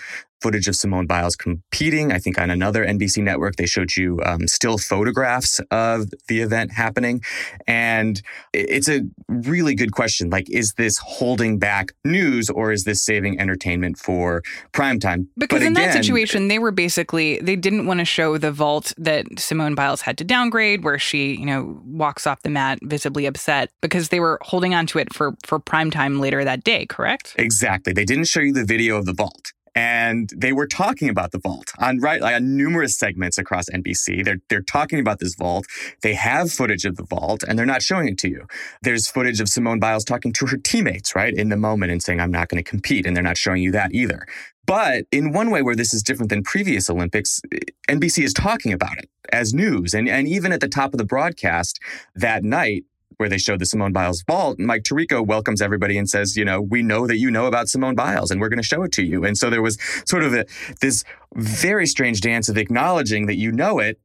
footage 0.44 0.68
of 0.68 0.76
Simone 0.76 1.08
Biles 1.08 1.38
competing. 1.38 2.12
I 2.12 2.20
think 2.20 2.38
on 2.38 2.50
another 2.50 2.86
NBC 2.86 3.24
network, 3.24 3.56
they 3.56 3.66
showed 3.66 3.96
you 3.96 4.20
um, 4.26 4.46
still 4.46 4.78
photographs 4.78 5.62
of 5.72 6.10
the 6.28 6.42
event 6.42 6.74
happening. 6.74 7.24
And 7.66 8.22
it's 8.52 8.90
a 8.90 9.04
really 9.30 9.74
good 9.74 9.94
question. 9.94 10.30
Like, 10.30 10.50
is 10.50 10.74
this 10.74 10.98
holding 10.98 11.60
back 11.60 11.94
news 12.04 12.50
or 12.50 12.74
is 12.74 12.84
this 12.84 13.04
saving 13.04 13.40
entertainment 13.40 13.98
for 13.98 14.44
primetime? 14.74 15.28
Because 15.38 15.62
but 15.62 15.66
in 15.66 15.72
again, 15.72 15.94
that 15.94 15.94
situation, 15.94 16.50
they 16.50 16.60
were 16.60 16.72
basically, 16.72 17.40
they 17.40 17.56
didn't 17.56 17.88
want 17.88 18.02
to 18.02 18.06
show 18.06 18.38
the 18.38 18.52
vault 18.52 18.92
that 18.98 19.26
Simone 19.38 19.76
Biles 19.76 20.02
had 20.02 20.18
to 20.18 20.26
downgrade, 20.26 20.84
where 20.84 21.00
she, 21.00 21.36
you 21.36 21.46
know, 21.46 21.82
walks 21.86 22.28
off 22.28 22.42
the 22.42 22.50
mat 22.50 22.80
visibly 22.84 23.26
upset 23.26 23.72
because 23.82 24.10
they 24.10 24.20
were 24.20 24.40
holding 24.42 24.76
on 24.76 24.86
to 24.88 25.00
it 25.00 25.14
for, 25.14 25.38
for 25.46 25.62
primetime 25.62 26.20
later 26.20 26.44
that 26.44 26.66
day, 26.66 26.86
correct? 26.86 27.34
Exactly. 27.38 27.94
They 27.94 28.04
didn't 28.04 28.26
show 28.26 28.42
you 28.42 28.52
the 28.52 28.66
video 28.66 28.98
of 28.98 29.06
the 29.06 29.14
vault 29.14 29.53
and 29.76 30.30
they 30.36 30.54
were 30.54 30.68
talking 30.68 31.10
about 31.10 31.32
the 31.32 31.40
vault 31.40 31.72
on 31.80 32.00
right 32.00 32.22
like 32.22 32.36
on 32.36 32.56
numerous 32.56 32.98
segments 32.98 33.38
across 33.38 33.70
NBC. 33.70 34.24
They're 34.24 34.40
they're 34.50 34.62
talking 34.62 35.00
about 35.00 35.20
this 35.20 35.36
vault. 35.36 35.66
They 36.02 36.14
have 36.14 36.52
footage 36.52 36.86
of 36.86 36.96
the 36.96 37.04
vault, 37.04 37.44
and 37.44 37.58
they're 37.58 37.66
not 37.66 37.82
showing 37.82 38.08
it 38.08 38.18
to 38.20 38.30
you. 38.30 38.46
There's 38.82 39.08
footage 39.08 39.40
of 39.40 39.50
Simone 39.50 39.80
Biles 39.80 40.06
talking 40.06 40.34
to 40.34 40.46
her 40.48 40.58
teammates 40.58 41.16
right 41.16 41.34
in 41.34 41.50
the 41.50 41.58
moment 41.58 41.92
and 41.92 42.04
saying, 42.04 42.20
"I'm 42.20 42.32
not 42.32 42.50
going 42.50 42.64
to 42.64 42.70
compete," 42.70 43.06
and 43.06 43.16
they're 43.16 43.24
not 43.24 43.38
showing 43.38 43.64
you 43.64 43.72
that 43.72 43.94
either. 43.94 44.28
But 44.66 45.06
in 45.12 45.34
one 45.34 45.52
way 45.52 45.62
where 45.62 45.76
this 45.76 45.94
is 45.94 46.04
different 46.04 46.30
than 46.30 46.44
previous 46.44 46.90
Olympics, 46.90 47.42
NBC 47.90 48.24
is 48.24 48.34
talking 48.34 48.72
about 48.72 48.98
it 48.98 49.10
as 49.32 49.54
news. 49.54 49.94
And, 49.94 50.08
and 50.08 50.28
even 50.28 50.52
at 50.52 50.62
the 50.62 50.70
top 50.70 50.94
of 50.94 50.98
the 50.98 51.06
broadcast 51.06 51.80
that 52.16 52.44
night, 52.44 52.86
where 53.17 53.30
they 53.30 53.38
showed 53.38 53.60
the 53.60 53.65
Simone 53.65 53.93
Biles 53.93 54.23
vault, 54.23 54.60
Mike 54.60 54.84
Tirico 54.84 55.26
welcomes 55.26 55.62
everybody 55.62 55.97
and 55.97 56.10
says, 56.10 56.36
you 56.36 56.45
know, 56.45 56.62
we 56.62 56.82
know 56.82 57.08
that 57.08 57.17
you 57.17 57.32
know 57.32 57.45
about 57.45 57.69
Simone 57.69 57.95
Biles 57.95 58.32
and 58.32 58.39
we're 58.39 58.49
going 58.49 58.62
to 58.62 58.65
show 58.65 58.84
it 58.84 58.91
to 58.93 59.04
you. 59.04 59.26
And 59.26 59.38
so 59.38 59.49
there 59.49 59.62
was 59.62 59.78
sort 60.06 60.23
of 60.23 60.34
a, 60.34 60.45
this 60.82 61.04
very 61.36 61.88
strange 61.88 62.21
dance 62.21 62.49
of 62.49 62.58
acknowledging 62.58 63.26
that 63.28 63.36
you 63.36 63.52
know 63.52 63.80
it. 63.80 63.99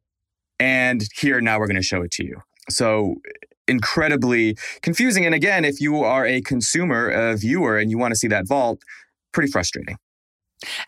And 0.59 1.03
here, 1.15 1.41
now 1.41 1.59
we're 1.59 1.69
going 1.69 1.77
to 1.77 1.83
show 1.83 2.03
it 2.03 2.11
to 2.13 2.25
you. 2.25 2.43
So 2.69 3.17
incredibly 3.69 4.57
confusing. 4.83 5.25
And 5.25 5.35
again, 5.35 5.65
if 5.65 5.81
you 5.81 6.03
are 6.03 6.27
a 6.27 6.41
consumer, 6.41 7.09
a 7.09 7.37
viewer, 7.37 7.79
and 7.79 7.91
you 7.91 7.99
want 7.99 8.13
to 8.13 8.17
see 8.17 8.29
that 8.29 8.49
vault, 8.49 8.83
pretty 9.33 9.51
frustrating. 9.51 9.99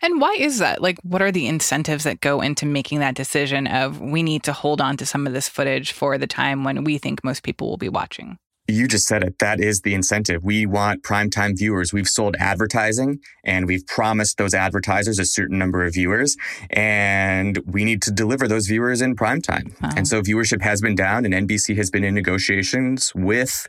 And 0.01 0.19
why 0.19 0.35
is 0.37 0.59
that? 0.59 0.81
Like, 0.81 0.99
what 1.03 1.21
are 1.21 1.31
the 1.31 1.47
incentives 1.47 2.03
that 2.03 2.21
go 2.21 2.41
into 2.41 2.65
making 2.65 2.99
that 2.99 3.15
decision 3.15 3.67
of 3.67 3.99
we 4.01 4.23
need 4.23 4.43
to 4.43 4.53
hold 4.53 4.81
on 4.81 4.97
to 4.97 5.05
some 5.05 5.25
of 5.25 5.33
this 5.33 5.47
footage 5.47 5.91
for 5.91 6.17
the 6.17 6.27
time 6.27 6.63
when 6.63 6.83
we 6.83 6.97
think 6.97 7.23
most 7.23 7.43
people 7.43 7.69
will 7.69 7.77
be 7.77 7.89
watching? 7.89 8.37
You 8.67 8.87
just 8.87 9.05
said 9.05 9.23
it. 9.23 9.39
That 9.39 9.59
is 9.59 9.81
the 9.81 9.93
incentive. 9.93 10.43
We 10.43 10.65
want 10.65 11.03
primetime 11.03 11.57
viewers. 11.57 11.91
We've 11.91 12.07
sold 12.07 12.35
advertising 12.39 13.19
and 13.43 13.67
we've 13.67 13.85
promised 13.85 14.37
those 14.37 14.53
advertisers 14.53 15.19
a 15.19 15.25
certain 15.25 15.57
number 15.57 15.83
of 15.83 15.93
viewers, 15.93 16.37
and 16.69 17.59
we 17.65 17.83
need 17.83 18.01
to 18.03 18.11
deliver 18.11 18.47
those 18.47 18.67
viewers 18.67 19.01
in 19.01 19.15
primetime. 19.15 19.79
Wow. 19.81 19.89
And 19.97 20.07
so 20.07 20.21
viewership 20.21 20.61
has 20.61 20.79
been 20.79 20.95
down, 20.95 21.25
and 21.25 21.33
NBC 21.33 21.75
has 21.77 21.89
been 21.89 22.03
in 22.03 22.13
negotiations 22.13 23.11
with 23.15 23.67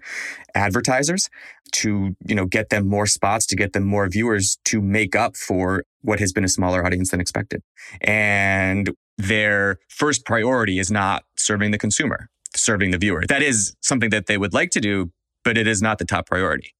advertisers 0.54 1.30
to 1.72 2.14
you 2.26 2.34
know 2.34 2.46
get 2.46 2.68
them 2.68 2.86
more 2.86 3.06
spots 3.06 3.46
to 3.46 3.56
get 3.56 3.72
them 3.72 3.84
more 3.84 4.08
viewers 4.08 4.58
to 4.64 4.80
make 4.80 5.16
up 5.16 5.36
for 5.36 5.84
what 6.02 6.20
has 6.20 6.32
been 6.32 6.44
a 6.44 6.48
smaller 6.48 6.84
audience 6.84 7.10
than 7.10 7.20
expected 7.20 7.62
and 8.02 8.90
their 9.18 9.78
first 9.88 10.24
priority 10.24 10.78
is 10.78 10.90
not 10.90 11.24
serving 11.36 11.70
the 11.70 11.78
consumer 11.78 12.28
serving 12.56 12.90
the 12.90 12.98
viewer 12.98 13.24
that 13.28 13.42
is 13.42 13.74
something 13.80 14.10
that 14.10 14.26
they 14.26 14.38
would 14.38 14.52
like 14.52 14.70
to 14.70 14.80
do 14.80 15.10
but 15.44 15.58
it 15.58 15.66
is 15.66 15.82
not 15.82 15.98
the 15.98 16.04
top 16.04 16.26
priority 16.26 16.74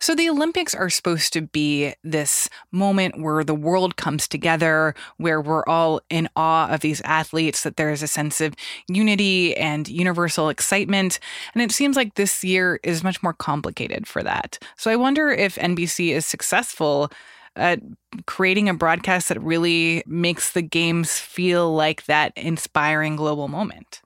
so, 0.00 0.14
the 0.14 0.28
Olympics 0.28 0.74
are 0.74 0.90
supposed 0.90 1.32
to 1.32 1.42
be 1.42 1.94
this 2.02 2.48
moment 2.70 3.20
where 3.20 3.44
the 3.44 3.54
world 3.54 3.96
comes 3.96 4.28
together, 4.28 4.94
where 5.16 5.40
we're 5.40 5.64
all 5.66 6.00
in 6.10 6.28
awe 6.36 6.68
of 6.68 6.80
these 6.80 7.00
athletes, 7.02 7.62
that 7.62 7.76
there 7.76 7.90
is 7.90 8.02
a 8.02 8.06
sense 8.06 8.40
of 8.40 8.54
unity 8.88 9.56
and 9.56 9.88
universal 9.88 10.48
excitement. 10.48 11.18
And 11.54 11.62
it 11.62 11.72
seems 11.72 11.96
like 11.96 12.14
this 12.14 12.44
year 12.44 12.80
is 12.82 13.02
much 13.02 13.22
more 13.22 13.32
complicated 13.32 14.06
for 14.06 14.22
that. 14.22 14.58
So, 14.76 14.90
I 14.90 14.96
wonder 14.96 15.30
if 15.30 15.56
NBC 15.56 16.10
is 16.10 16.26
successful 16.26 17.10
at 17.56 17.80
creating 18.26 18.68
a 18.68 18.74
broadcast 18.74 19.28
that 19.28 19.40
really 19.40 20.02
makes 20.06 20.52
the 20.52 20.62
games 20.62 21.18
feel 21.18 21.72
like 21.72 22.04
that 22.06 22.32
inspiring 22.36 23.14
global 23.14 23.46
moment 23.46 24.02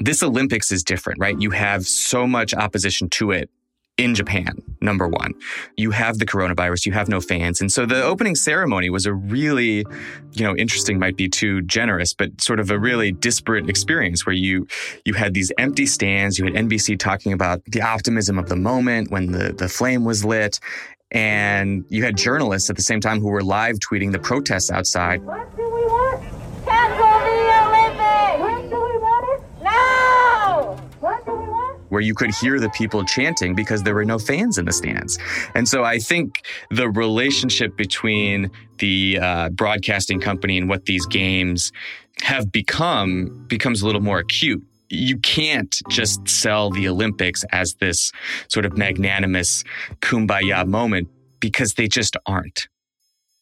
this 0.00 0.22
Olympics 0.22 0.72
is 0.72 0.82
different, 0.82 1.20
right? 1.20 1.40
You 1.40 1.50
have 1.50 1.86
so 1.86 2.26
much 2.26 2.54
opposition 2.54 3.08
to 3.10 3.30
it 3.30 3.50
in 4.00 4.14
Japan, 4.14 4.54
number 4.80 5.06
one. 5.06 5.34
You 5.76 5.90
have 5.90 6.18
the 6.18 6.24
coronavirus, 6.24 6.86
you 6.86 6.92
have 6.92 7.08
no 7.08 7.20
fans. 7.20 7.60
And 7.60 7.70
so 7.70 7.84
the 7.84 8.02
opening 8.02 8.34
ceremony 8.34 8.88
was 8.88 9.04
a 9.04 9.12
really, 9.12 9.84
you 10.32 10.42
know, 10.42 10.56
interesting 10.56 10.98
might 10.98 11.16
be 11.16 11.28
too 11.28 11.60
generous, 11.62 12.14
but 12.14 12.40
sort 12.40 12.60
of 12.60 12.70
a 12.70 12.78
really 12.78 13.12
disparate 13.12 13.68
experience 13.68 14.24
where 14.24 14.34
you 14.34 14.66
you 15.04 15.12
had 15.12 15.34
these 15.34 15.52
empty 15.58 15.84
stands, 15.84 16.38
you 16.38 16.46
had 16.46 16.54
NBC 16.54 16.98
talking 16.98 17.34
about 17.34 17.62
the 17.66 17.82
optimism 17.82 18.38
of 18.38 18.48
the 18.48 18.56
moment 18.56 19.10
when 19.10 19.32
the, 19.32 19.52
the 19.52 19.68
flame 19.68 20.04
was 20.04 20.24
lit. 20.24 20.60
And 21.12 21.84
you 21.88 22.04
had 22.04 22.16
journalists 22.16 22.70
at 22.70 22.76
the 22.76 22.82
same 22.82 23.00
time 23.00 23.20
who 23.20 23.28
were 23.28 23.42
live 23.42 23.80
tweeting 23.80 24.12
the 24.12 24.20
protests 24.20 24.70
outside. 24.70 25.22
What 25.24 25.54
do 25.56 25.64
we 25.64 25.84
want? 25.84 25.99
Where 31.90 32.00
you 32.00 32.14
could 32.14 32.34
hear 32.34 32.58
the 32.58 32.70
people 32.70 33.04
chanting 33.04 33.54
because 33.54 33.82
there 33.82 33.94
were 33.94 34.04
no 34.04 34.18
fans 34.18 34.58
in 34.58 34.64
the 34.64 34.72
stands. 34.72 35.18
And 35.54 35.68
so 35.68 35.84
I 35.84 35.98
think 35.98 36.42
the 36.70 36.88
relationship 36.88 37.76
between 37.76 38.50
the 38.78 39.18
uh, 39.20 39.50
broadcasting 39.50 40.20
company 40.20 40.56
and 40.58 40.68
what 40.68 40.86
these 40.86 41.04
games 41.06 41.72
have 42.22 42.50
become 42.50 43.44
becomes 43.46 43.82
a 43.82 43.86
little 43.86 44.00
more 44.00 44.18
acute. 44.18 44.62
You 44.88 45.18
can't 45.18 45.76
just 45.88 46.28
sell 46.28 46.70
the 46.70 46.88
Olympics 46.88 47.44
as 47.52 47.74
this 47.74 48.10
sort 48.48 48.66
of 48.66 48.76
magnanimous 48.76 49.62
kumbaya 50.00 50.66
moment 50.66 51.08
because 51.38 51.74
they 51.74 51.86
just 51.86 52.16
aren't. 52.26 52.68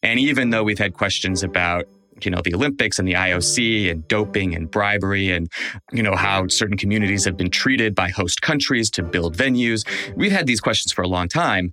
And 0.03 0.21
even 0.21 0.51
though 0.51 0.63
we've 0.63 0.79
had 0.79 0.95
questions 0.95 1.43
about 1.43 1.87
you 2.25 2.31
know, 2.31 2.41
the 2.45 2.55
Olympics 2.55 2.99
and 2.99 3.07
the 3.07 3.15
IOC 3.15 3.91
and 3.91 4.07
doping 4.09 4.55
and 4.55 4.71
bribery 4.71 5.31
and, 5.31 5.51
you 5.93 6.03
know, 6.03 6.15
how 6.15 6.47
certain 6.49 6.77
communities 6.77 7.25
have 7.25 7.37
been 7.37 7.51
treated 7.51 7.95
by 7.95 8.09
host 8.09 8.43
countries 8.43 8.91
to 8.91 9.03
build 9.03 9.37
venues. 9.37 9.87
We've 10.17 10.33
had 10.33 10.47
these 10.47 10.61
questions 10.61 10.93
for 10.93 11.03
a 11.03 11.09
long 11.09 11.29
time. 11.29 11.73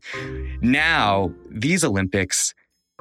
Now, 0.62 1.32
these 1.50 1.84
Olympics, 1.84 2.54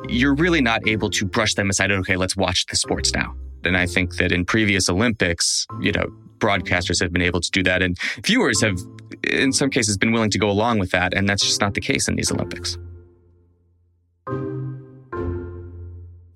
you're 0.08 0.34
really 0.34 0.60
not 0.60 0.86
able 0.86 1.10
to 1.10 1.24
brush 1.24 1.54
them 1.54 1.70
aside. 1.70 1.90
Okay, 1.90 2.16
let's 2.16 2.36
watch 2.36 2.66
the 2.66 2.76
sports 2.76 3.12
now. 3.12 3.34
And 3.64 3.76
I 3.76 3.86
think 3.86 4.16
that 4.16 4.32
in 4.32 4.44
previous 4.44 4.88
Olympics, 4.88 5.66
you 5.80 5.92
know, 5.92 6.06
broadcasters 6.38 7.00
have 7.00 7.12
been 7.12 7.22
able 7.22 7.40
to 7.40 7.50
do 7.50 7.62
that. 7.62 7.82
And 7.82 7.96
viewers 8.22 8.60
have, 8.60 8.78
in 9.22 9.52
some 9.52 9.70
cases, 9.70 9.96
been 9.96 10.12
willing 10.12 10.30
to 10.30 10.38
go 10.38 10.50
along 10.50 10.78
with 10.78 10.90
that. 10.90 11.14
And 11.14 11.28
that's 11.28 11.42
just 11.42 11.60
not 11.60 11.74
the 11.74 11.80
case 11.80 12.08
in 12.08 12.16
these 12.16 12.30
Olympics. 12.30 12.76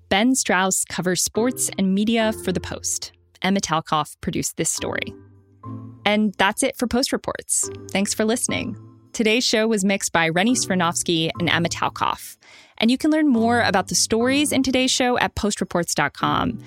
Ben 0.09 0.33
Strauss 0.33 0.85
covers 0.85 1.23
sports 1.23 1.69
and 1.77 1.93
media 1.93 2.33
for 2.43 2.51
The 2.51 2.59
Post. 2.59 3.11
Emma 3.43 3.59
Talkoff 3.59 4.15
produced 4.21 4.57
this 4.57 4.71
story. 4.71 5.13
And 6.03 6.33
that's 6.39 6.63
it 6.63 6.75
for 6.77 6.87
Post 6.87 7.11
Reports. 7.11 7.69
Thanks 7.91 8.15
for 8.15 8.25
listening. 8.25 8.75
Today's 9.13 9.45
show 9.45 9.67
was 9.67 9.85
mixed 9.85 10.11
by 10.11 10.29
Rennie 10.29 10.55
Svirnovskiy 10.55 11.29
and 11.39 11.47
Emma 11.47 11.69
Talkoff. 11.69 12.37
And 12.79 12.89
you 12.89 12.97
can 12.97 13.11
learn 13.11 13.27
more 13.27 13.61
about 13.61 13.89
the 13.89 13.95
stories 13.95 14.51
in 14.51 14.63
today's 14.63 14.89
show 14.89 15.19
at 15.19 15.35
postreports.com. 15.35 16.57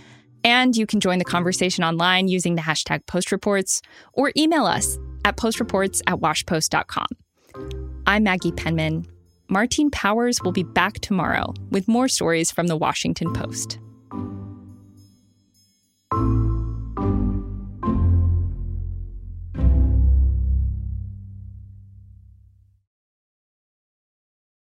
And 0.44 0.76
you 0.76 0.86
can 0.86 1.00
join 1.00 1.18
the 1.18 1.24
conversation 1.24 1.82
online 1.82 2.28
using 2.28 2.54
the 2.54 2.62
hashtag 2.62 3.04
postreports 3.06 3.80
or 4.12 4.30
email 4.36 4.66
us 4.66 4.98
at 5.24 5.36
postreports 5.36 6.00
at 6.06 6.18
washpost.com. 6.20 7.06
I'm 8.06 8.22
Maggie 8.22 8.52
Penman. 8.52 9.06
Martine 9.48 9.90
Powers 9.90 10.40
will 10.42 10.52
be 10.52 10.62
back 10.62 10.94
tomorrow 11.00 11.52
with 11.70 11.88
more 11.88 12.08
stories 12.08 12.50
from 12.50 12.68
the 12.68 12.76
Washington 12.76 13.32
Post. 13.32 13.78